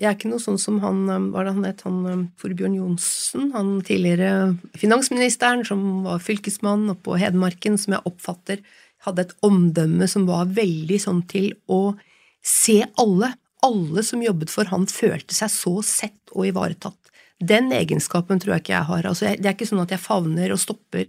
[0.00, 3.50] jeg er ikke noe sånn som han, hva er det han het, han Forbjørn Johnsen,
[3.52, 8.62] han tidligere finansministeren som var fylkesmann oppe på Hedmarken, som jeg oppfatter
[9.04, 11.96] hadde et omdømme som var veldig sånn til å
[12.44, 13.34] se alle.
[13.64, 16.96] Alle som jobbet for han, følte seg så sett og ivaretatt.
[17.40, 19.08] Den egenskapen tror jeg ikke jeg har.
[19.08, 21.08] Altså, det er ikke sånn at jeg favner og stopper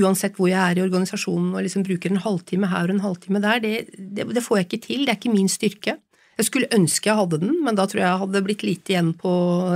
[0.00, 3.42] uansett hvor jeg er i organisasjonen og liksom bruker en halvtime her og en halvtime
[3.44, 3.62] der.
[3.62, 5.04] Det, det, det får jeg ikke til.
[5.04, 5.96] Det er ikke min styrke.
[6.36, 9.12] Jeg skulle ønske jeg hadde den, men da tror jeg jeg hadde blitt lite igjen
[9.16, 9.32] på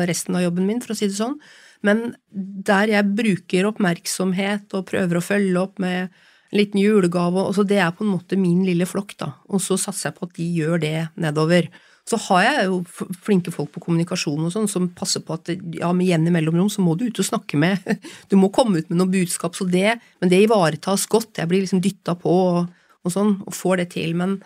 [0.09, 1.39] resten av jobben min, for å si det sånn.
[1.87, 6.11] Men der jeg bruker oppmerksomhet og prøver å følge opp med
[6.51, 9.31] en liten julegave, og så det er på en måte min lille flokk, da.
[9.49, 11.71] Og så satser jeg på at de gjør det nedover.
[12.11, 12.79] Så har jeg jo
[13.23, 16.83] flinke folk på kommunikasjon og sånn som passer på at ja, med i mellomrom så
[16.83, 17.85] må du ut og snakke med
[18.31, 21.39] Du må komme ut med noe budskap, så det Men det ivaretas godt.
[21.39, 22.73] Jeg blir liksom dytta på og,
[23.07, 24.17] og sånn, og får det til.
[24.19, 24.41] Men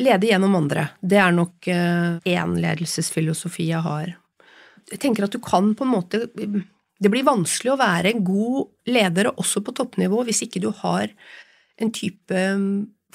[0.00, 4.14] lede gjennom andre, det er nok én ledelsesfilosofi jeg har.
[4.90, 6.24] Jeg tenker at du kan på en måte
[7.00, 11.12] Det blir vanskelig å være en god leder også på toppnivå hvis ikke du har
[11.80, 12.42] en type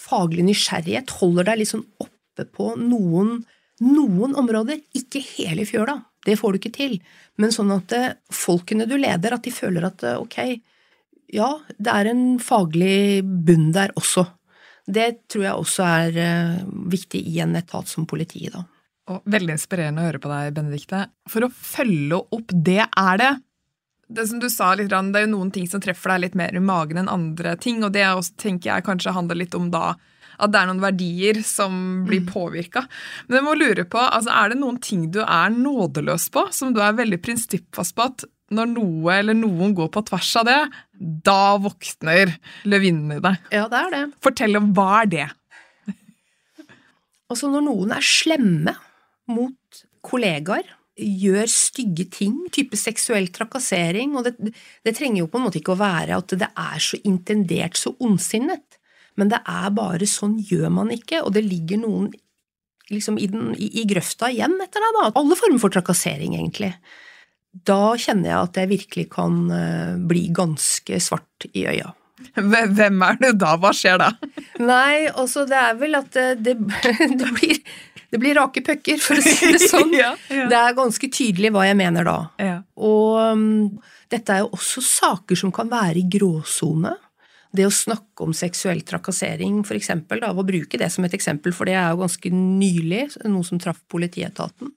[0.01, 3.43] faglig nysgjerrighet, holder deg litt sånn oppe på noen
[3.83, 6.95] noen områder, ikke hele fjøla, det får du ikke til,
[7.41, 7.93] men sånn at
[8.33, 10.37] folkene du leder, at de føler at ok,
[11.35, 14.25] ja, det er en faglig bunn der også.
[14.85, 18.65] Det tror jeg også er viktig i en etat som politiet, da.
[19.13, 21.03] Og veldig inspirerende å høre på deg, Benedikte.
[21.29, 23.31] For å følge opp det er det.
[24.17, 26.57] Det som du sa litt, det er jo noen ting som treffer deg litt mer
[26.57, 29.95] i magen enn andre ting, og det også, tenker jeg kanskje handler litt om da
[30.35, 31.75] at det er noen verdier som
[32.07, 32.31] blir mm.
[32.33, 32.85] påvirka.
[33.27, 36.73] Men jeg må lure på, altså er det noen ting du er nådeløs på, som
[36.75, 40.59] du er veldig prinsippfast på at når noe eller noen går på tvers av det,
[41.25, 42.35] da våkner
[42.69, 43.49] løvinnen i deg?
[43.55, 44.03] Ja, det er det.
[44.25, 45.27] Fortell om hva er det?
[47.31, 48.75] altså når noen er slemme
[49.31, 54.53] mot kollegaer, gjør stygge ting, type seksuell trakassering, og det,
[54.85, 57.91] det trenger jo på en måte ikke å være at det er så intendert, så
[57.99, 58.77] ondsinnet.
[59.19, 62.13] Men det er bare sånn gjør man ikke, og det ligger noen
[62.91, 65.09] liksom i, den, i, i grøfta igjen etter deg, da.
[65.19, 66.71] Alle former for trakassering, egentlig.
[67.63, 71.93] Da kjenner jeg at jeg virkelig kan uh, bli ganske svart i øya.
[72.35, 73.55] Hvem er du da?
[73.59, 74.11] Hva skjer da?
[74.71, 76.55] Nei, altså det er vel at det, det,
[77.21, 77.59] det, blir,
[78.11, 79.95] det blir rake pucker, for å si det sånn.
[79.95, 80.49] ja, ja.
[80.51, 82.19] Det er ganske tydelig hva jeg mener da.
[82.41, 82.59] Ja.
[82.75, 83.49] Og um,
[84.11, 86.95] dette er jo også saker som kan være i gråsone.
[87.55, 91.55] Det å snakke om seksuell trakassering, for eksempel, da, å bruke det som et eksempel,
[91.55, 94.73] for det er jo ganske nylig, noe som traff politietaten,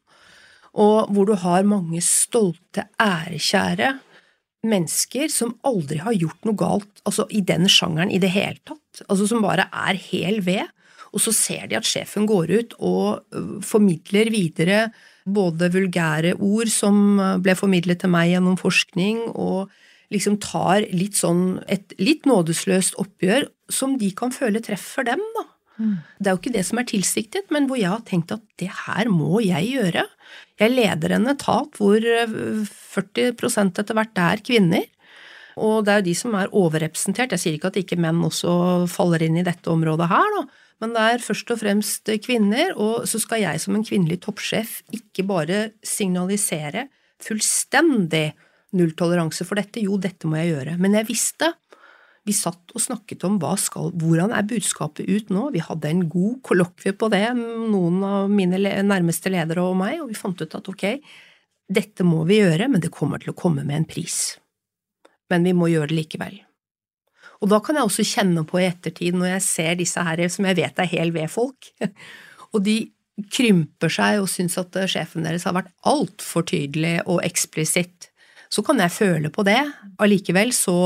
[0.79, 3.97] og hvor du har mange stolte, ærekjære
[4.69, 9.05] mennesker som aldri har gjort noe galt altså i den sjangeren i det hele tatt,
[9.07, 10.67] altså som bare er hel ved,
[11.09, 14.89] og så ser de at sjefen går ut og formidler videre
[15.29, 19.73] både vulgære ord som ble formidlet til meg gjennom forskning, og
[20.13, 25.47] liksom tar litt sånn et litt nådesløst oppgjør som de kan føle treffer dem, da.
[25.79, 25.97] Mm.
[26.19, 28.71] Det er jo ikke det som er tilsiktet, men hvor jeg har tenkt at det
[28.87, 30.05] her må jeg gjøre.
[30.59, 34.87] Jeg leder en etat hvor 40% etter hvert er kvinner.
[35.59, 37.35] Og det er jo de som er overrepresentert.
[37.35, 40.47] Jeg sier ikke at ikke menn også faller inn i dette området her, da.
[40.79, 44.77] Men det er først og fremst kvinner, og så skal jeg som en kvinnelig toppsjef
[44.95, 46.87] ikke bare signalisere
[47.23, 48.29] fullstendig
[48.79, 49.83] nulltoleranse for dette.
[49.83, 50.77] Jo, dette må jeg gjøre.
[50.79, 51.51] Men jeg visste.
[52.29, 55.47] Vi satt og snakket om skal, hvordan er budskapet ut nå.
[55.55, 60.11] Vi hadde en god kollokvie på det, noen av mine nærmeste ledere og meg, og
[60.11, 60.85] vi fant ut at ok,
[61.69, 64.37] dette må vi gjøre, men det kommer til å komme med en pris.
[65.33, 66.37] Men vi må gjøre det likevel.
[67.41, 70.49] Og da kan jeg også kjenne på i ettertid, når jeg ser disse her som
[70.49, 71.71] jeg vet er hel ved-folk,
[72.53, 72.79] og de
[73.35, 78.11] krymper seg og syns at sjefen deres har vært altfor tydelig og eksplisitt,
[78.53, 79.61] så kan jeg føle på det.
[80.01, 80.77] Allikevel så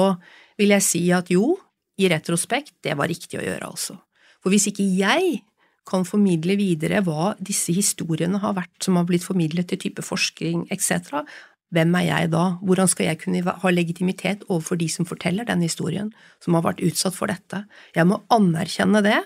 [0.61, 1.55] vil jeg si at jo,
[2.01, 3.99] i retrospekt, det var riktig å gjøre, altså.
[4.43, 5.43] For hvis ikke jeg
[5.89, 10.67] kan formidle videre hva disse historiene har vært som har blitt formidlet til type forskning
[10.75, 11.23] etc.,
[11.73, 12.43] hvem er jeg da?
[12.61, 16.11] Hvordan skal jeg kunne ha legitimitet overfor de som forteller den historien,
[16.45, 17.63] som har vært utsatt for dette?
[17.97, 19.21] Jeg må anerkjenne det,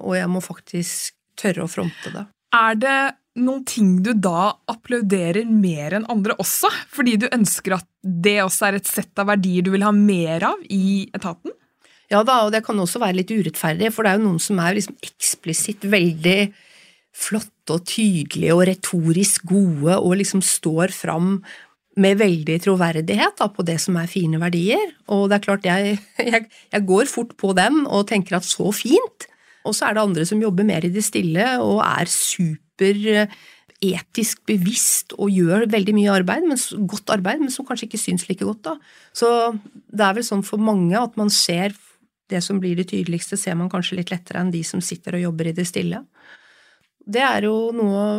[0.00, 2.24] og jeg må faktisk tørre å fronte det.
[2.56, 2.96] Er det
[3.38, 8.68] noen ting du da applauderer mer enn andre også, fordi du ønsker at det også
[8.68, 11.54] er et sett av verdier du vil ha mer av i etaten?
[12.12, 14.60] Ja da, og det kan også være litt urettferdig, for det er jo noen som
[14.60, 16.38] er liksom eksplisitt veldig
[17.12, 21.38] flotte og tydelige og retorisk gode og liksom står fram
[22.00, 24.94] med veldig troverdighet da, på det som er fine verdier.
[25.12, 25.98] Og det er klart, jeg,
[26.34, 29.28] jeg, jeg går fort på dem og tenker at så fint.
[29.68, 33.34] Og så er det andre som jobber mer i det stille og er super eh,
[33.82, 38.28] etisk bevisst og gjør veldig mye arbeid, men, godt arbeid, men som kanskje ikke syns
[38.28, 38.62] like godt.
[38.68, 38.76] da.
[39.16, 39.28] Så
[39.90, 41.74] det er vel sånn for mange at man ser
[42.32, 45.26] det som blir det tydeligste, ser man kanskje litt lettere enn de som sitter og
[45.26, 46.00] jobber i det stille.
[47.02, 48.14] Det er jo noe å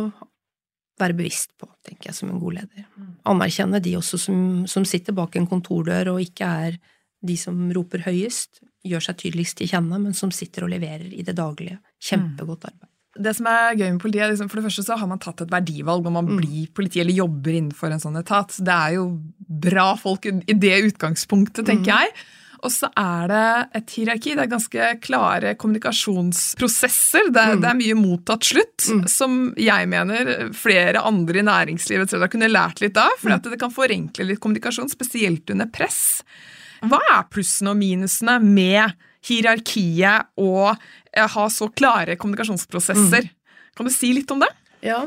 [1.00, 2.84] være bevisst på, tenker jeg, som en god leder.
[3.26, 4.38] Anerkjenne de også som,
[4.70, 6.78] som sitter bak en kontordør og ikke er
[7.24, 11.24] de som roper høyest, gjør seg tydeligst til kjenne, men som sitter og leverer i
[11.24, 11.80] det daglige.
[12.04, 12.93] Kjempegodt arbeid.
[13.14, 15.52] Det som er gøy med politiet, liksom, For det første så har man tatt et
[15.52, 16.38] verdivalg når man mm.
[16.40, 18.56] blir politi eller jobber innenfor en sånn etat.
[18.58, 21.94] Det er jo bra folk i det utgangspunktet, tenker mm.
[21.94, 22.26] jeg.
[22.64, 23.46] Og så er det
[23.78, 24.32] et hierarki.
[24.32, 27.28] Det er ganske klare kommunikasjonsprosesser.
[27.28, 27.62] Det mm.
[27.62, 29.02] det er mye mottatt slutt, mm.
[29.10, 32.24] som jeg mener flere andre i næringslivet etc.
[32.32, 33.12] kunne lært litt av.
[33.20, 33.50] For mm.
[33.52, 36.24] det kan forenkle litt kommunikasjon, spesielt under press.
[36.84, 43.26] Hva er plussene og minusene med hierarkiet og eh, ha så klare kommunikasjonsprosesser?
[43.28, 43.64] Mm.
[43.74, 44.50] Kan du si litt om det?
[44.84, 45.00] Ja,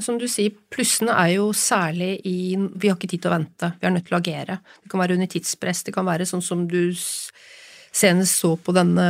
[0.00, 3.74] som du sier, plussene er jo særlig i Vi har ikke tid til å vente,
[3.76, 4.56] vi er nødt til å agere.
[4.80, 6.94] Det kan være under tidspress, det kan være sånn som du
[7.98, 9.04] senest så på denne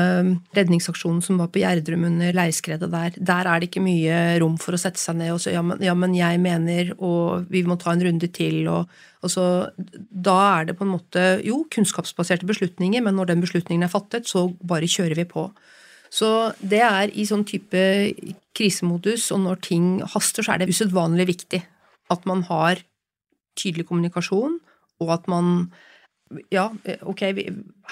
[0.56, 3.16] redningsaksjonen som var på Gjerdrum under leirskredet der.
[3.16, 6.16] Der er det ikke mye rom for å sette seg ned og si ja, men
[6.16, 8.88] jeg mener, og vi må ta en runde til, og
[9.28, 9.44] så
[10.08, 14.28] Da er det på en måte jo kunnskapsbaserte beslutninger, men når den beslutningen er fattet,
[14.30, 15.48] så bare kjører vi på.
[16.10, 17.80] Så det er i sånn type
[18.56, 21.60] krisemodus, og når ting haster, så er det usedvanlig viktig
[22.14, 22.80] at man har
[23.58, 24.58] tydelig kommunikasjon,
[25.02, 25.68] og at man
[26.52, 26.68] ja,
[27.08, 27.22] ok,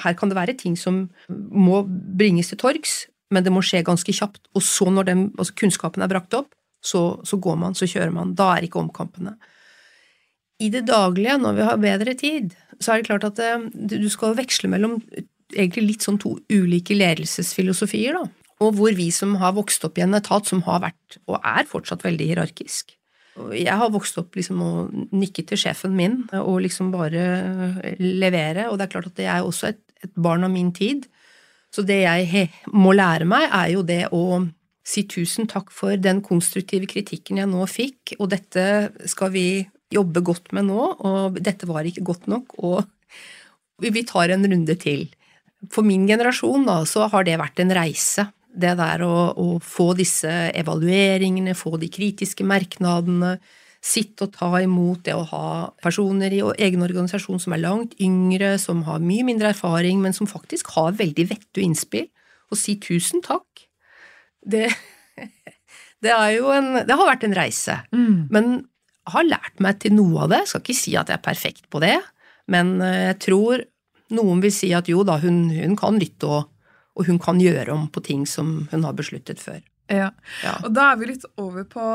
[0.02, 4.14] her kan det være ting som må bringes til torgs, men det må skje ganske
[4.14, 4.44] kjapt.
[4.54, 6.52] Og så, når den, altså kunnskapen er brakt opp,
[6.84, 8.34] så, så, går man, så kjører man.
[8.38, 9.34] Da er ikke omkampene.
[10.62, 13.96] I det daglige, når vi har bedre tid, så er det klart at det, eh,
[14.00, 15.00] du skal veksle mellom
[15.54, 18.52] egentlig litt sånn to ulike ledelsesfilosofier, da.
[18.64, 21.68] Og hvor vi som har vokst opp i en etat som har vært, og er
[21.68, 22.94] fortsatt veldig hierarkisk,
[23.56, 24.70] jeg har vokst opp liksom å
[25.12, 27.26] nikke til sjefen min og liksom bare
[28.00, 31.04] levere, og det er klart at jeg er også et, et barn av min tid.
[31.74, 34.40] Så det jeg må lære meg, er jo det å
[34.86, 38.64] si tusen takk for den konstruktive kritikken jeg nå fikk, og dette
[39.10, 39.46] skal vi
[39.92, 42.84] jobbe godt med nå, og dette var ikke godt nok, og
[43.82, 45.06] vi tar en runde til.
[45.72, 49.92] For min generasjon da, så har det vært en reise det der å, å, få
[49.98, 53.36] disse evalueringene, få de kritiske merknadene,
[53.86, 55.48] sitte og ta imot det å ha
[55.82, 60.26] personer i egen organisasjon som er langt yngre, som har mye mindre erfaring, men som
[60.26, 62.08] faktisk har veldig vettug innspill,
[62.50, 63.66] og si tusen takk.
[64.42, 64.66] Det,
[66.04, 67.78] det er jo en Det har vært en reise.
[67.94, 68.26] Mm.
[68.34, 68.52] Men
[69.12, 70.42] har lært meg til noe av det.
[70.42, 71.96] Jeg skal ikke si at jeg er perfekt på det,
[72.50, 73.62] men eh, jeg tror
[74.16, 76.50] noen vil si at jo da, hun, hun kan lytte og
[76.96, 79.60] og hun kan gjøre om på ting som hun har besluttet før.
[79.92, 80.10] Ja,
[80.42, 80.54] ja.
[80.64, 81.86] Og da er vi litt over på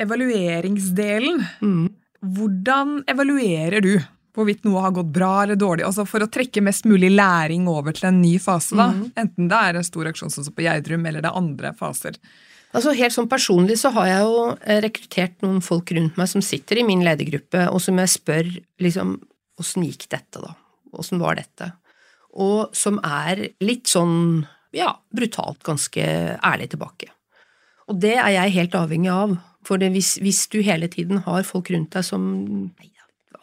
[0.00, 1.42] evalueringsdelen.
[1.60, 1.88] Mm.
[2.36, 3.94] Hvordan evaluerer du
[4.36, 5.86] hvorvidt noe har gått bra eller dårlig?
[5.86, 8.76] Altså For å trekke mest mulig læring over til en ny fase.
[8.76, 8.90] da.
[8.92, 9.06] Mm.
[9.16, 12.20] Enten det er en stor aksjon som på Gjerdrum, eller det er andre faser.
[12.76, 16.44] Altså Helt sånn Personlig så har jeg jo eh, rekruttert noen folk rundt meg som
[16.44, 18.52] sitter i min ledergruppe, og som jeg spør
[18.84, 19.16] liksom
[19.60, 20.52] åssen gikk dette, da?
[20.96, 21.70] Åssen var dette?
[22.36, 24.44] Og som er litt sånn,
[24.76, 26.04] ja, brutalt ganske
[26.36, 27.10] ærlig tilbake.
[27.86, 31.72] Og det er jeg helt avhengig av, for hvis, hvis, du hele tiden har folk
[31.74, 32.26] rundt deg som
[32.76, 32.92] Nei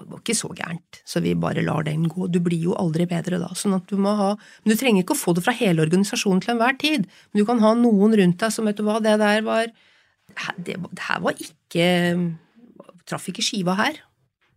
[0.04, 2.28] det var ikke så gærent, så vi bare lar den gå.
[2.32, 3.50] Du blir jo aldri bedre da.
[3.56, 6.42] sånn at du må ha, Men du trenger ikke å få det fra hele organisasjonen
[6.44, 7.08] til enhver tid.
[7.32, 9.72] Men du kan ha noen rundt deg som vet du hva, det der var
[10.58, 11.88] Det, det her var ikke
[13.06, 14.00] Traff ikke skiva her.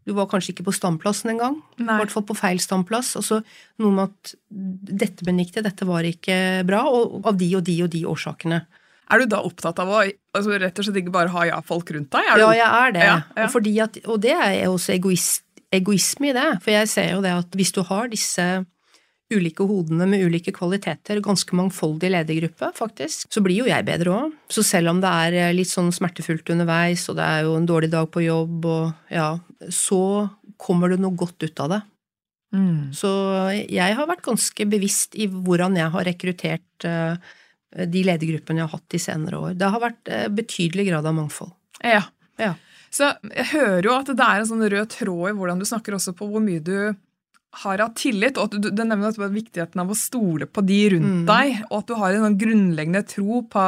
[0.07, 1.59] Du var kanskje ikke på standplassen engang.
[1.83, 3.16] I hvert fall på feil standplass.
[3.19, 3.40] Altså
[3.83, 4.35] noe med at
[5.03, 8.61] dette benikte, dette var ikke bra, og av de og de og de årsakene.
[9.07, 12.11] Er du da opptatt av å altså, rett og slett ikke bare ha ja-folk rundt
[12.14, 12.31] deg?
[12.42, 13.05] ja, jeg er det.
[13.07, 13.51] Ja, ja.
[13.51, 16.49] Og, at, og, det er også egoist, egoisme i det.
[16.64, 18.47] For jeg ser jo det at hvis du har disse
[19.35, 24.37] ulike hodene med ulike kvaliteter, ganske mangfoldig ledergruppe, faktisk, så blir jo jeg bedre òg.
[24.53, 27.67] Så selv om det er eh, litt sånn smertefullt underveis, og det er jo en
[27.69, 29.33] dårlig dag på jobb, og ja,
[29.73, 30.01] så
[30.62, 31.83] kommer det noe godt ut av det.
[32.55, 32.93] Mm.
[32.95, 33.11] Så
[33.67, 37.19] jeg har vært ganske bevisst i hvordan jeg har rekruttert uh,
[37.77, 39.57] de ledergruppene jeg har hatt de senere år.
[39.59, 41.51] Det har vært uh, betydelig grad av mangfold.
[41.83, 42.05] Ja.
[42.41, 42.55] ja.
[42.95, 45.99] Så jeg hører jo at det er en sånn rød tråd i hvordan du snakker
[45.99, 46.79] også på hvor mye du
[47.62, 50.81] har hatt tillit, og at du, du nevner at viktigheten av å stole på de
[50.97, 51.27] rundt mm.
[51.29, 53.66] deg, og at du har en sånn grunnleggende tro på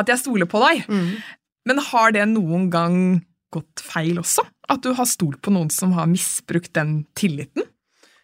[0.00, 0.84] at jeg stoler på deg.
[0.88, 1.10] Mm.
[1.68, 2.96] Men har det noen gang
[3.52, 4.46] gått feil også?
[4.70, 7.66] At du har stolt på noen som har misbrukt den tilliten?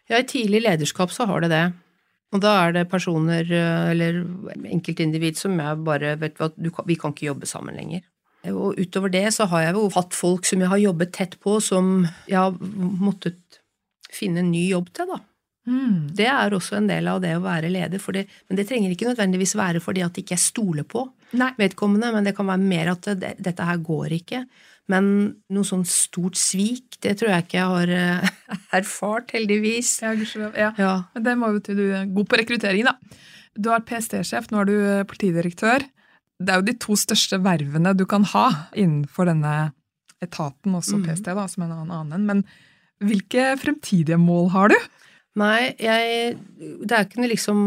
[0.06, 1.64] Ja, i tidlig lederskap så har det det.
[2.34, 4.22] Og da er det personer eh, eller
[4.66, 8.04] enkeltindivid som jeg bare vet hva, vi kan ikke jobbe sammen lenger.
[8.52, 11.56] Og utover det så har jeg jo hatt folk som jeg har jobbet tett på,
[11.62, 13.40] som jeg har måttet
[14.12, 15.22] finne en ny jobb til, da.
[15.66, 16.14] Mm.
[16.14, 19.08] Det er også en del av det å være leder, det, men det trenger ikke
[19.08, 21.02] nødvendigvis være fordi at ikke jeg stoler på
[21.34, 21.50] Nei.
[21.58, 24.44] vedkommende, men det kan være mer at det, dette her går ikke.
[24.92, 25.08] Men
[25.50, 27.92] noe sånn stort svik, det tror jeg ikke jeg har
[28.22, 28.28] uh,
[28.78, 29.96] erfart, heldigvis.
[30.04, 30.12] Ja,
[30.54, 30.70] ja.
[30.78, 30.92] ja.
[31.16, 32.94] Men det må jo til du er god på rekruttering, da.
[33.56, 35.82] Du har PST-sjef, nå er du eh, politidirektør.
[36.36, 39.54] Det er jo de to største vervene du kan ha innenfor denne
[40.22, 41.06] etaten, også mm.
[41.08, 42.26] PST, da, som en annen.
[42.28, 42.44] Men
[43.04, 44.76] hvilke fremtidige mål har du?
[45.36, 47.60] Nei, jeg Det er ikke noe liksom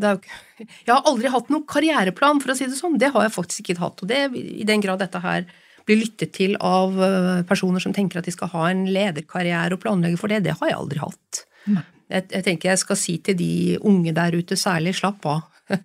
[0.00, 0.20] er,
[0.60, 2.98] Jeg har aldri hatt noen karriereplan, for å si det sånn.
[3.00, 4.02] Det har jeg faktisk ikke hatt.
[4.02, 5.46] Og det, i den grad dette her
[5.88, 9.82] blir lyttet til av øh, personer som tenker at de skal ha en lederkarriere og
[9.82, 11.42] planlegge for det, det har jeg aldri hatt.
[12.10, 13.52] Jeg, jeg, tenker jeg skal si til de
[13.86, 15.44] unge der ute særlig, slapp av.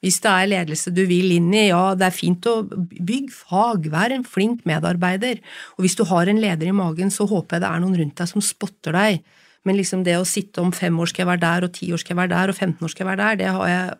[0.00, 3.90] Hvis det er ledelse du vil inn i, ja, det er fint å bygge fag,
[3.92, 5.42] vær en flink medarbeider.
[5.76, 8.16] Og hvis du har en leder i magen, så håper jeg det er noen rundt
[8.22, 9.20] deg som spotter deg.
[9.68, 12.00] Men liksom det å sitte om fem år skal jeg være der, og ti år
[12.00, 13.98] skal jeg være der, og 15 år skal jeg være der, det har jeg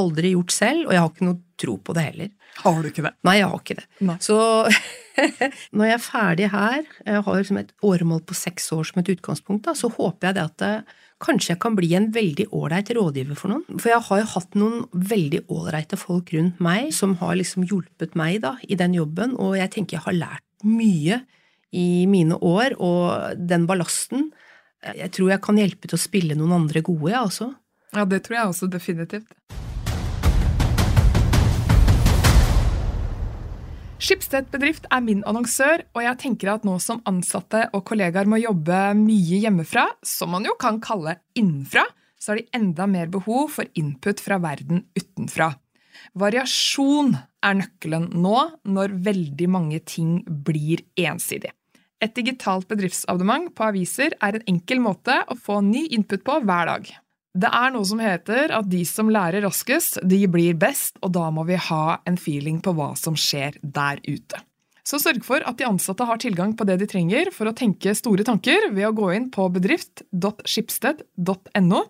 [0.00, 2.30] aldri gjort selv, og jeg har ikke noe tro på det heller.
[2.62, 3.12] Har du ikke det?
[3.28, 3.86] Nei, jeg har ikke det.
[4.08, 4.16] Nei.
[4.24, 4.38] Så
[5.76, 9.12] når jeg er ferdig her, jeg har liksom et åremål på seks år som et
[9.12, 13.38] utgangspunkt, da, så håper jeg det at kanskje jeg kan bli en veldig ålreit rådgiver
[13.38, 13.80] for noen.
[13.80, 18.16] For jeg har jo hatt noen veldig ålreite folk rundt meg som har liksom hjulpet
[18.18, 21.22] meg da, i den jobben, og jeg tenker jeg har lært mye
[21.72, 24.30] i mine år, og den ballasten
[24.82, 27.52] Jeg tror jeg kan hjelpe til å spille noen andre gode, jeg også.
[27.94, 29.30] Ja, det tror jeg også definitivt.
[34.02, 38.40] Skipsted bedrift er min annonsør, og jeg tenker at nå som ansatte og kollegaer må
[38.42, 41.84] jobbe mye hjemmefra, som man jo kan kalle innenfra,
[42.18, 45.52] så har de enda mer behov for input fra verden utenfra.
[46.18, 47.14] Variasjon
[47.46, 48.34] er nøkkelen nå
[48.66, 51.54] når veldig mange ting blir ensidig.
[52.02, 56.72] Et digitalt bedriftsabonnement på aviser er en enkel måte å få ny input på hver
[56.72, 56.90] dag.
[57.32, 61.30] Det er noe som heter at de som lærer raskest, de blir best, og da
[61.32, 64.36] må vi ha en feeling på hva som skjer der ute.
[64.84, 67.94] Så sørg for at de ansatte har tilgang på det de trenger for å tenke
[67.96, 71.80] store tanker ved å gå inn på bedrift.skipsted.no.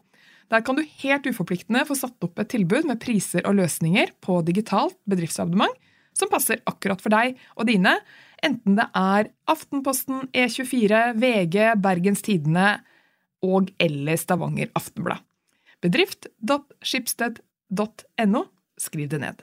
[0.53, 4.43] Der kan du helt uforpliktende få satt opp et tilbud med priser og løsninger på
[4.47, 5.75] digitalt bedriftsabonnement
[6.15, 7.99] som passer akkurat for deg og dine,
[8.45, 12.85] enten det er Aftenposten, E24, VG, Bergens Tidende
[13.43, 15.32] og eller Stavanger Aftenblad
[15.83, 18.45] bedrift.skipsted.no.
[18.81, 19.39] Skriv det ned.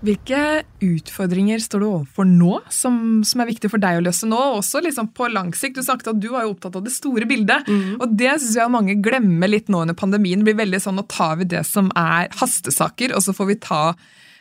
[0.00, 4.38] Hvilke utfordringer står du overfor nå, som, som, er viktig for deg å løse nå?
[4.56, 5.76] Også liksom på lang sikt.
[5.76, 7.68] Du snakket at du var jo opptatt av det store bildet.
[7.68, 8.00] Mm.
[8.00, 10.40] Og det syns jeg mange glemmer litt nå under pandemien.
[10.40, 13.60] Det blir veldig sånn, Nå tar vi det som er hastesaker, og så får vi
[13.60, 13.82] ta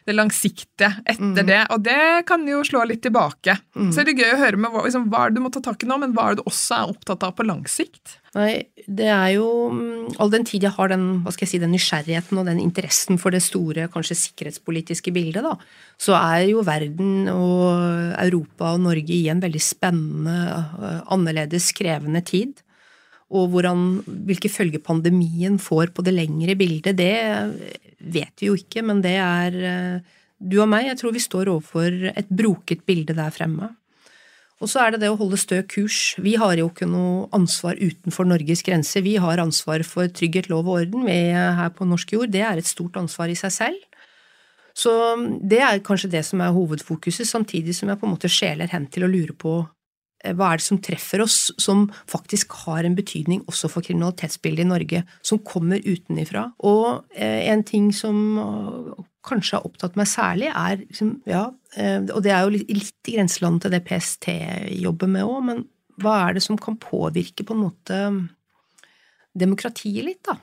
[0.09, 1.47] det langsiktige etter mm.
[1.47, 1.59] det.
[1.75, 1.99] Og det
[2.29, 3.55] kan jo slå litt tilbake.
[3.77, 3.91] Mm.
[3.93, 5.61] Så er det gøy å høre med hva, liksom, hva er det du må ta
[5.65, 8.17] tak i nå, men hva er det du også er opptatt av på lang sikt?
[8.35, 11.61] Nei, det er jo mm, All den tid jeg har den, hva skal jeg si,
[11.63, 15.55] den nysgjerrigheten og den interessen for det store, kanskje sikkerhetspolitiske bildet, da,
[16.01, 20.39] så er jo verden og Europa og Norge i en veldig spennende,
[20.77, 22.61] øh, annerledes krevende tid.
[23.29, 27.13] Og hvordan, hvilke følger pandemien får på det lengre bildet, det
[27.99, 29.59] vet vi jo ikke, men det er,
[30.39, 33.73] du og meg, jeg tror vi står overfor et broket bilde der fremme.
[34.59, 36.17] Og så er det det å holde stø kurs.
[36.19, 39.05] Vi har jo ikke noe ansvar utenfor Norges grenser.
[39.05, 42.33] Vi har ansvar for trygghet, lov og orden vi er her på norsk jord.
[42.33, 43.85] Det er et stort ansvar i seg selv.
[44.75, 44.91] Så
[45.47, 48.87] det er kanskje det som er hovedfokuset, samtidig som jeg på en måte skjeler hen
[48.91, 49.71] til å lure på eh,
[50.35, 54.69] hva er det som treffer oss, som faktisk har en betydning også for kriminalitetsbildet i
[54.69, 56.49] Norge, som kommer utenifra.
[56.67, 58.19] Og eh, en ting som
[59.25, 61.45] kanskje har opptatt meg særlig, er liksom, ja,
[61.77, 64.29] eh, og det er jo litt i grenselandet til det PST
[64.79, 65.63] jobber med òg, men
[65.99, 68.03] hva er det som kan påvirke på en måte
[69.39, 70.37] demokratiet litt, da?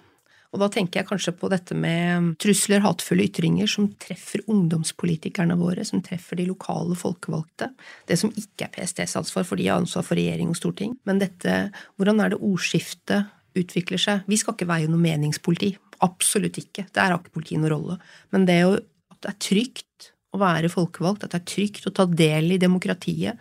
[0.54, 5.84] Og da tenker jeg kanskje på dette med trusler, hatefulle ytringer som treffer ungdomspolitikerne våre,
[5.86, 7.70] som treffer de lokale folkevalgte.
[8.08, 10.94] Det som ikke er PSTs ansvar, for de har ansvar for regjering og storting.
[11.08, 11.56] Men dette,
[11.96, 14.26] hvordan er det ordskiftet utvikler seg?
[14.30, 15.74] Vi skal ikke veie noe meningspoliti.
[16.04, 16.86] Absolutt ikke.
[16.94, 17.98] Der har ikke politiet noen rolle.
[18.34, 18.76] Men det jo,
[19.12, 22.60] at det er trygt å være folkevalgt, at det er trygt å ta del i
[22.60, 23.40] demokratiet,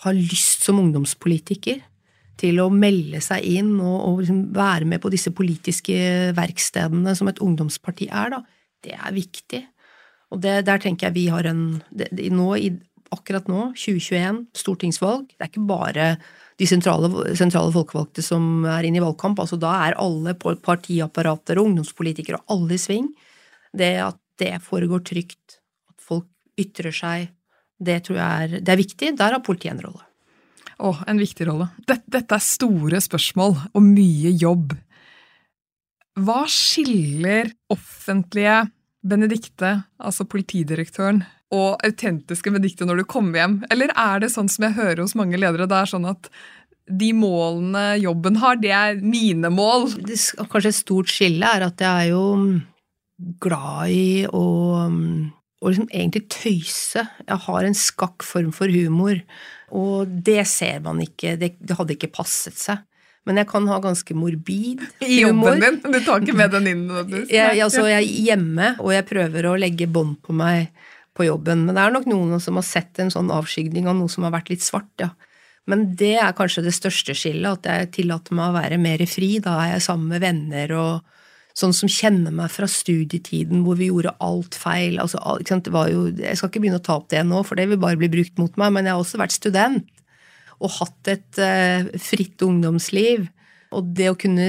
[0.00, 1.82] ha lyst som ungdomspolitiker
[2.40, 5.96] til å melde seg inn og, og liksom være med på disse politiske
[6.36, 8.40] verkstedene som et ungdomsparti er, da,
[8.86, 9.64] det er viktig.
[10.30, 12.70] Og det, der tenker jeg vi har en det, nå, i,
[13.10, 16.04] Akkurat nå, 2021, stortingsvalg, det er ikke bare
[16.60, 19.40] de sentrale, sentrale, folkevalgte som er inne i valgkamp.
[19.42, 23.08] altså Da er alle partiapparater og ungdomspolitikere og alle i sving.
[23.74, 25.58] Det at det foregår trygt,
[25.90, 26.28] at folk
[26.60, 27.32] ytrer seg,
[27.82, 29.10] det tror jeg er, det er viktig.
[29.18, 30.06] Der har politiet en rolle.
[30.80, 31.68] Å, en viktig rolle.
[31.84, 34.72] Dette, dette er store spørsmål og mye jobb.
[36.20, 38.62] Hva skiller offentlige
[39.00, 41.22] Benedikte, altså politidirektøren,
[41.56, 43.58] og autentiske Benedikte når du kommer hjem?
[43.72, 46.28] Eller er det sånn som jeg hører hos mange ledere, det er sånn at
[46.90, 49.88] de målene jobben har, det er mine mål?
[50.06, 52.24] Det, kanskje et stort skille er at jeg er jo
[53.42, 54.44] glad i å,
[55.60, 57.04] og liksom egentlig tøyse.
[57.26, 59.20] Jeg har en skakk form for humor,
[59.76, 61.36] og det ser man ikke.
[61.40, 62.82] Det, det hadde ikke passet seg.
[63.28, 65.08] Men jeg kan ha ganske morbid humor.
[65.12, 65.80] I jobben din?
[65.84, 66.86] Du tar ikke med den inn?
[67.30, 70.70] Jeg, altså, jeg er hjemme, og jeg prøver å legge bånd på meg
[71.16, 71.66] på jobben.
[71.66, 74.32] Men det er nok noen som har sett en sånn avskygning av noe som har
[74.34, 75.12] vært litt svart, ja.
[75.68, 79.34] Men det er kanskje det største skillet, at jeg tillater meg å være mer fri.
[79.44, 81.19] Da er jeg sammen med venner og
[81.60, 84.98] sånn som kjenner meg fra studietiden hvor vi gjorde alt feil.
[85.02, 88.00] Altså, jo, jeg skal ikke begynne å ta opp det nå, for det vil bare
[88.00, 89.90] bli brukt mot meg, men jeg har også vært student
[90.60, 93.28] og hatt et uh, fritt ungdomsliv.
[93.70, 94.48] Og det å kunne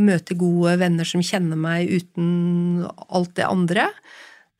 [0.00, 3.90] møte gode venner som kjenner meg uten alt det andre,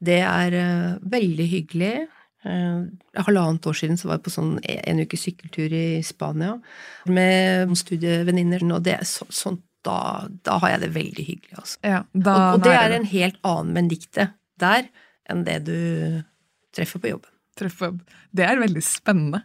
[0.04, 1.94] det er uh, veldig hyggelig.
[2.46, 2.86] Uh,
[3.18, 6.54] halvannet år siden så var jeg på sånn en uke sykkeltur i Spania
[7.10, 8.62] med studievenninner.
[8.76, 11.54] Og det så, sånt, da, da, har jeg det veldig hyggelig.
[11.56, 11.78] Altså.
[11.86, 14.30] Ja, da, og, og det er en helt annen Benedicte
[14.60, 14.90] der
[15.30, 15.78] enn det du
[16.76, 17.32] treffer på jobben
[18.36, 19.40] Det er veldig spennende.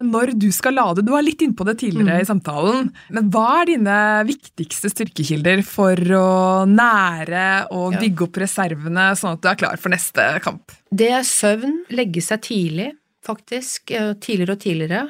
[0.00, 2.22] Når du skal lade, du var litt innpå det tidligere mm.
[2.24, 3.96] i samtalen, men hva er dine
[4.28, 6.30] viktigste styrkekilder for å
[6.70, 7.44] nære
[7.76, 10.72] og bygge opp reservene, sånn at du er klar for neste kamp?
[10.88, 12.88] Det er søvn, legge seg tidlig,
[13.28, 13.92] faktisk.
[13.92, 15.04] Eh, tidligere og tidligere.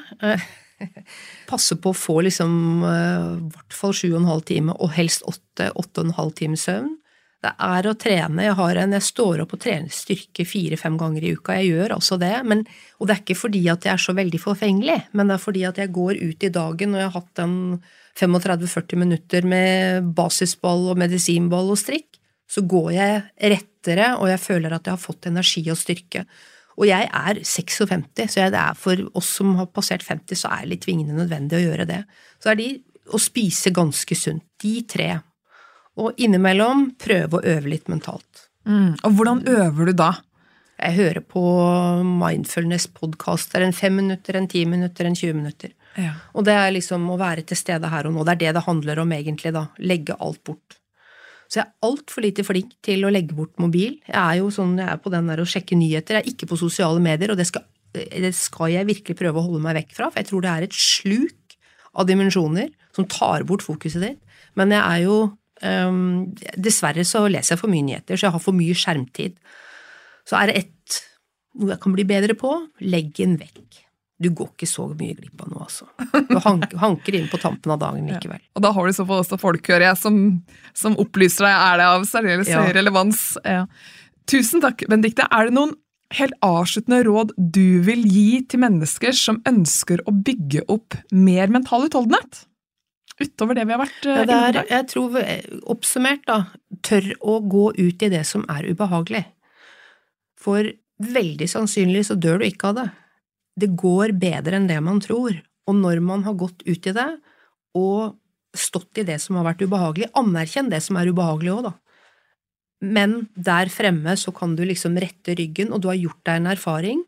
[1.51, 2.53] Passe på å få liksom
[2.87, 6.19] eh, i hvert fall sju og en halv time, og helst åtte, åtte og en
[6.19, 6.97] halv time søvn.
[7.41, 8.45] Det er å trene.
[8.45, 11.57] Jeg, har en, jeg står opp og trener styrke fire-fem ganger i uka.
[11.57, 12.35] Jeg gjør altså det.
[12.45, 12.67] Men,
[13.01, 15.65] og det er ikke fordi at jeg er så veldig forfengelig, men det er fordi
[15.71, 17.57] at jeg går ut i dagen og jeg har hatt en
[18.21, 22.21] 35-40 minutter med basisball og medisinball og strikk.
[22.51, 23.21] Så går jeg
[23.55, 26.27] rettere, og jeg føler at jeg har fått energi og styrke.
[26.81, 30.65] Og jeg er 56, så det er for oss som har passert 50, så er
[30.65, 31.99] det litt tvingende nødvendig å gjøre det.
[32.41, 32.71] Så er de
[33.13, 34.47] å spise ganske sunt.
[34.61, 35.11] De tre
[36.01, 38.47] og innimellom prøve å øve litt mentalt.
[38.69, 38.97] Mm.
[39.05, 40.11] Og hvordan øver du da?
[40.81, 41.43] Jeg hører på
[42.23, 43.61] mindfulness-podkaster.
[43.65, 45.75] En fem minutter, en ti minutter, en 20 minutter.
[46.01, 46.15] Ja.
[46.33, 48.25] Og det er liksom å være til stede her og nå.
[48.25, 49.53] Det er det det handler om, egentlig.
[49.57, 49.67] da.
[49.83, 50.80] Legge alt bort.
[51.51, 53.97] Så jeg er altfor lite flink til å legge bort mobil.
[54.07, 56.21] Jeg er jo sånn, jeg er på den der å sjekke nyheter.
[56.21, 59.49] Jeg er ikke på sosiale medier, og det skal, det skal jeg virkelig prøve å
[59.49, 61.59] holde meg vekk fra, for jeg tror det er et sluk
[61.99, 64.41] av dimensjoner som tar bort fokuset ditt.
[64.59, 65.21] Men jeg er jo
[65.61, 69.35] Um, dessverre så leser jeg for mye nyheter, så jeg har for mye skjermtid.
[70.25, 71.01] Så er det ett
[71.61, 73.83] noe jeg kan bli bedre på legg den vekk.
[74.21, 75.87] Du går ikke så mye glipp av noe, altså.
[76.29, 76.37] Du
[76.83, 78.41] hanker inn på tampen av dagen likevel.
[78.43, 78.51] Ja.
[78.59, 80.19] Og da har du så også folk, hører jeg, som,
[80.77, 81.55] som, opplyser deg.
[81.57, 82.67] Er det av høy ja.
[82.77, 83.23] relevans?
[83.49, 83.65] Ja.
[84.29, 85.25] Tusen takk, Benedicte.
[85.33, 85.73] Er det noen
[86.19, 91.89] helt avsluttende råd du vil gi til mennesker som ønsker å bygge opp mer mental
[91.89, 92.45] utholdenhet?
[93.21, 95.19] utover det vi har vært ja, er, Jeg tror,
[95.69, 96.39] oppsummert, da,
[96.87, 99.25] tør å gå ut i det som er ubehagelig.
[100.41, 102.89] For veldig sannsynlig så dør du ikke av det.
[103.61, 105.37] Det går bedre enn det man tror,
[105.69, 107.11] og når man har gått ut i det
[107.77, 108.17] og
[108.57, 111.75] stått i det som har vært ubehagelig, anerkjenn det som er ubehagelig òg, da.
[112.81, 116.51] Men der fremme så kan du liksom rette ryggen, og du har gjort deg en
[116.55, 117.03] erfaring,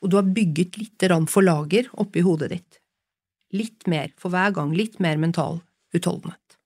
[0.00, 2.80] og du har bygget lite grann for lager oppi hodet ditt.
[3.56, 5.60] Litt mer for hver gang, litt mer mental
[5.96, 6.56] utholdenhet.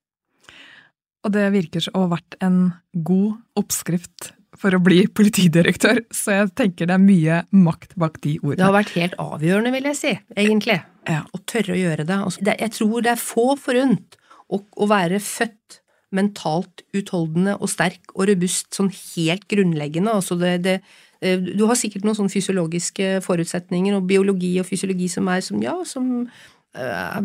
[1.25, 2.61] Og det virker å ha vært en
[2.93, 8.37] god oppskrift for å bli politidirektør, så jeg tenker det er mye makt bak de
[8.43, 8.59] ordene.
[8.59, 11.23] Det har vært helt avgjørende, vil jeg si, egentlig, Ja.
[11.33, 12.19] å tørre å gjøre det.
[12.59, 14.17] Jeg tror det er få forunt
[14.51, 15.81] å, være født
[16.13, 20.11] mentalt utholdende og sterk og robust, sånn helt grunnleggende.
[20.11, 20.81] Altså det, det,
[21.23, 25.63] eh, du har sikkert noen sånne fysiologiske forutsetninger og biologi og fysiologi som er som,
[25.63, 26.27] ja, som
[26.75, 27.21] eh,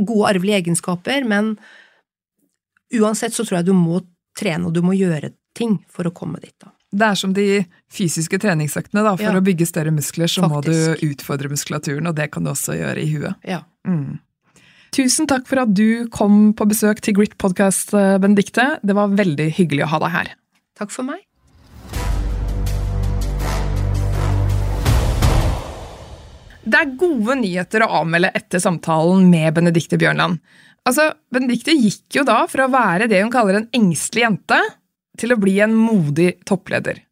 [0.00, 1.58] gode arvelige egenskaper, men
[2.92, 4.00] uansett så tror jeg du må
[4.38, 6.54] trene og du må gjøre ting for å komme dit.
[6.62, 6.70] da.
[6.92, 9.02] Det er som de fysiske treningsøktene.
[9.02, 9.40] da, For Ja.
[9.40, 12.98] å bygge større muskler så må du utfordre muskulaturen, og det kan du også gjøre
[13.02, 13.34] i huet.
[13.44, 13.62] Ja.
[13.86, 14.18] Mm.
[14.92, 18.20] Tusen takk for at du kom på besøk til Grit Podcast, Benedicte.
[18.20, 18.80] Benedikte.
[18.84, 20.28] Det var veldig hyggelig å ha deg her.
[20.76, 21.20] Takk for meg.
[26.62, 30.38] Det er gode nyheter å avmelde etter samtalen med Benedikte Bjørnland.
[30.86, 34.60] Altså, Benedikte gikk jo da fra å være det hun kaller en engstelig jente,
[35.18, 37.02] til å bli en modig toppleder.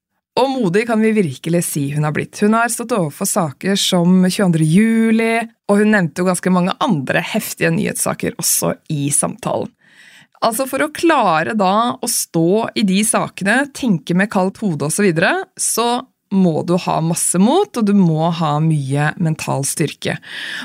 [0.41, 2.39] Og modig kan vi virkelig si hun har blitt.
[2.41, 4.63] Hun har stått overfor saker som 22.
[4.65, 5.35] juli,
[5.69, 9.73] og hun nevnte jo ganske mange andre heftige nyhetssaker også i samtalen.
[10.41, 14.97] Altså For å klare da å stå i de sakene, tenke med kaldt hode osv.,
[14.97, 15.89] så, videre, så
[16.31, 20.15] må du ha masse mot, og du må ha mye mental styrke.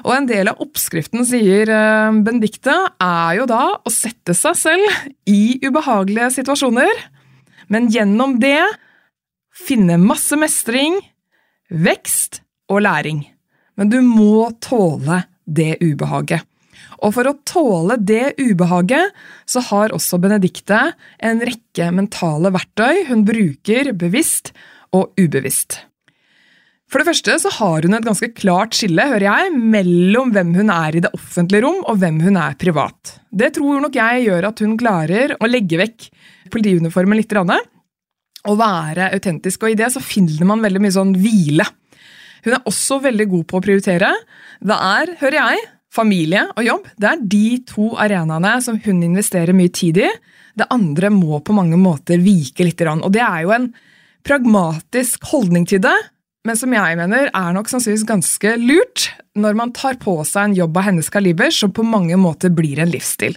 [0.06, 5.10] Og en del av oppskriften, sier eh, Benedicte, er jo da å sette seg selv
[5.28, 7.04] i ubehagelige situasjoner,
[7.72, 8.61] men gjennom det
[9.55, 10.99] finne masse mestring,
[11.70, 12.41] vekst
[12.72, 13.24] og læring.
[13.76, 16.43] Men du må tåle det ubehaget.
[17.03, 19.11] Og for å tåle det ubehaget,
[19.49, 20.80] så har også Benedicte
[21.20, 24.53] en rekke mentale verktøy hun bruker bevisst
[24.95, 25.82] og ubevisst.
[26.86, 30.70] For det første så har hun et ganske klart skille, hører jeg, mellom hvem hun
[30.72, 33.18] er i det offentlige rom og hvem hun er privat.
[33.34, 36.07] Det tror nok jeg gjør at hun klarer å legge vekk
[36.54, 37.34] politiuniformen litt,
[38.46, 41.66] og være autentisk, og i det så finner man veldig mye sånn hvile.
[42.46, 44.12] Hun er også veldig god på å prioritere.
[44.62, 45.64] Det er, hører jeg,
[45.96, 46.89] familie og jobb.
[47.00, 50.10] Det er de to arenaene som hun investerer mye tid i.
[50.56, 53.72] Det andre må på mange måter vike litt, og det er jo en
[54.26, 55.96] pragmatisk holdning til det,
[56.46, 60.58] men som jeg mener er nok sannsynligvis ganske lurt når man tar på seg en
[60.60, 63.36] jobb av hennes kaliber som på mange måter blir en livsstil.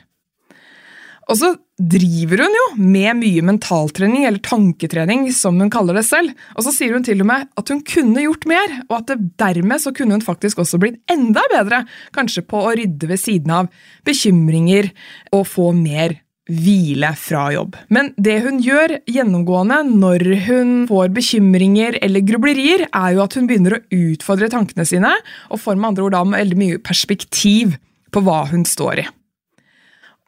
[1.28, 6.34] Og så driver hun jo med mye mentaltrening, eller tanketrening, som hun kaller det selv.
[6.58, 9.82] Og så sier hun til og med at hun kunne gjort mer, og at dermed
[9.82, 11.84] så kunne hun faktisk også blitt enda bedre,
[12.16, 13.68] kanskje på å rydde ved siden av
[14.08, 14.90] bekymringer
[15.30, 16.18] og få mer
[16.48, 17.76] hvile fra jobb.
[17.92, 23.46] Men det hun gjør gjennomgående når hun får bekymringer eller grublerier, er jo at hun
[23.50, 25.12] begynner å utfordre tankene sine,
[25.52, 27.76] og får med andre ord da veldig mye perspektiv
[28.10, 29.06] på hva hun står i.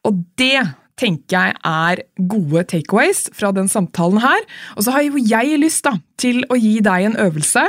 [0.08, 0.60] Og det
[1.00, 4.44] tenker jeg er gode takeaways fra den samtalen her.
[4.76, 7.64] Og så har jo jeg lyst da, til å gi deg en øvelse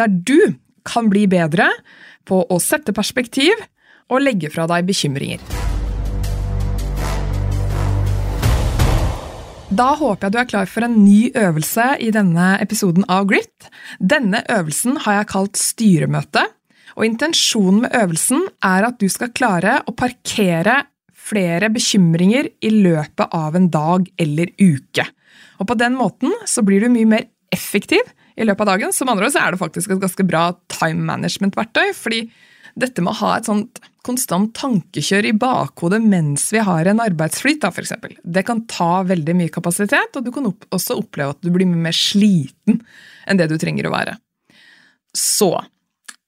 [0.00, 0.56] der du
[0.88, 1.68] kan bli bedre
[2.28, 3.52] på å sette perspektiv
[4.12, 5.42] og legge fra deg bekymringer.
[9.72, 13.70] Da håper jeg du er klar for en ny øvelse i denne episoden av Grit.
[13.96, 16.42] Denne øvelsen har jeg kalt styremøte,
[16.92, 20.82] og intensjonen med øvelsen er at du skal klare å parkere
[21.22, 25.06] flere bekymringer i løpet av en dag eller uke.
[25.60, 28.02] Og På den måten så blir du mye mer effektiv
[28.36, 28.94] i løpet av dagen.
[28.96, 31.92] Som andre ord så er det faktisk et ganske bra time management-verktøy.
[31.94, 32.26] fordi
[32.78, 37.60] dette med å ha et sånt konstant tankekjør i bakhodet mens vi har en arbeidsflyt,
[37.62, 41.44] da, eksempel, det kan ta veldig mye kapasitet, og du kan opp også oppleve at
[41.44, 42.80] du blir mye mer sliten
[43.28, 44.16] enn det du trenger å være.
[45.12, 45.52] Så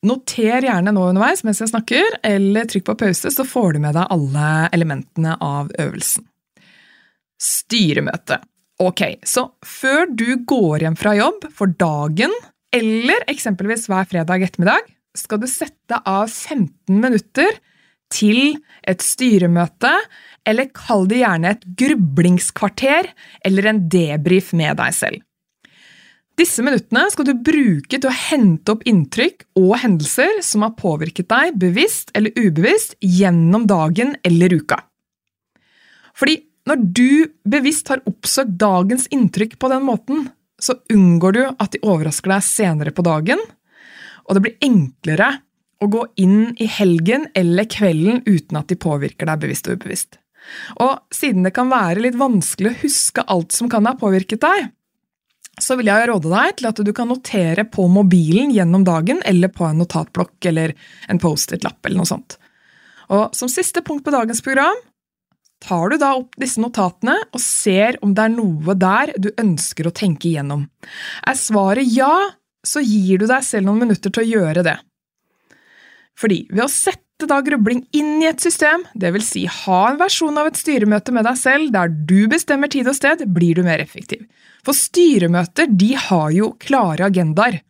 [0.05, 3.97] Noter gjerne nå underveis mens jeg snakker, eller trykk på pause, så får du med
[3.97, 6.27] deg alle elementene av øvelsen.
[7.41, 8.41] Styremøte.
[8.83, 12.33] Ok, så før du går hjem fra jobb for dagen,
[12.75, 17.61] eller eksempelvis hver fredag ettermiddag, skal du sette av 15 minutter
[18.13, 19.93] til et styremøte,
[20.45, 23.09] eller kall det gjerne et grublingskvarter,
[23.47, 25.23] eller en debrief med deg selv.
[26.35, 31.29] Disse minuttene skal du bruke til å hente opp inntrykk og hendelser som har påvirket
[31.31, 34.81] deg bevisst eller ubevisst gjennom dagen eller uka.
[36.19, 37.11] Fordi når du
[37.47, 40.27] bevisst har oppsøkt dagens inntrykk på den måten,
[40.59, 43.41] så unngår du at de overrasker deg senere på dagen,
[44.25, 45.31] og det blir enklere
[45.85, 50.17] å gå inn i helgen eller kvelden uten at de påvirker deg bevisst og ubevisst.
[50.81, 54.73] Og siden det kan være litt vanskelig å huske alt som kan ha påvirket deg,
[55.61, 59.53] så vil jeg råde deg til at du kan notere på mobilen gjennom dagen eller
[59.55, 60.75] på en notatblokk eller
[61.11, 62.39] en Post-It-lapp eller noe sånt.
[63.15, 64.79] Og som siste punkt på dagens program
[65.65, 69.89] tar du da opp disse notatene og ser om det er noe der du ønsker
[69.89, 70.67] å tenke igjennom.
[71.25, 72.13] Er svaret ja,
[72.65, 74.77] så gir du deg selv noen minutter til å gjøre det.
[76.19, 79.27] Fordi ved å sette da grubling inn i et system, dvs.
[79.27, 82.97] Si ha en versjon av et styremøte med deg selv der du bestemmer tid og
[82.99, 84.25] sted, blir du mer effektiv.
[84.67, 87.61] For styremøter de har jo klare agendaer.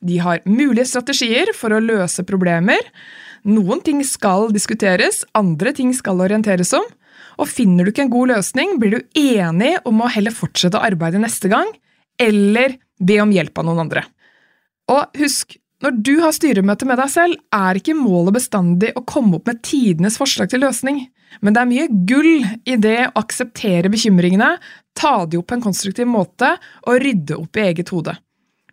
[0.00, 2.80] De har mulige strategier for å løse problemer.
[3.48, 6.84] Noen ting skal diskuteres, andre ting skal orienteres om.
[7.40, 10.84] Og finner du ikke en god løsning, blir du enig om å heller fortsette å
[10.84, 11.68] arbeide neste gang,
[12.20, 14.04] eller be om hjelp av noen andre.
[14.92, 19.38] Og husk, når du har styremøte med deg selv, er ikke målet bestandig å komme
[19.38, 21.06] opp med tidenes forslag til løsning,
[21.40, 24.50] men det er mye gull i det å akseptere bekymringene,
[24.98, 26.52] ta de opp på en konstruktiv måte
[26.84, 28.16] og rydde opp i eget hode.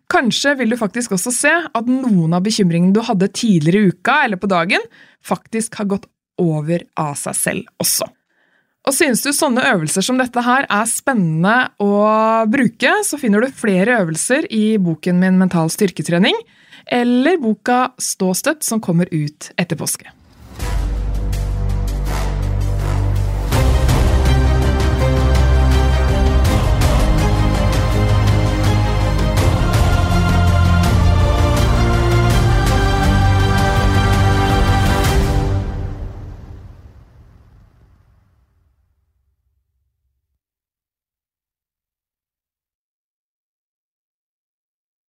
[0.08, 4.22] Kanskje vil du faktisk også se at noen av bekymringene du hadde tidligere i uka
[4.26, 4.84] eller på dagen,
[5.24, 6.08] faktisk har gått
[6.40, 8.08] over av seg selv også.
[8.88, 11.90] Og Synes du sånne øvelser som dette her er spennende å
[12.48, 16.36] bruke, så finner du flere øvelser i boken min Mental styrketrening,
[16.88, 20.12] eller boka Stå støtt, som kommer ut etter påske.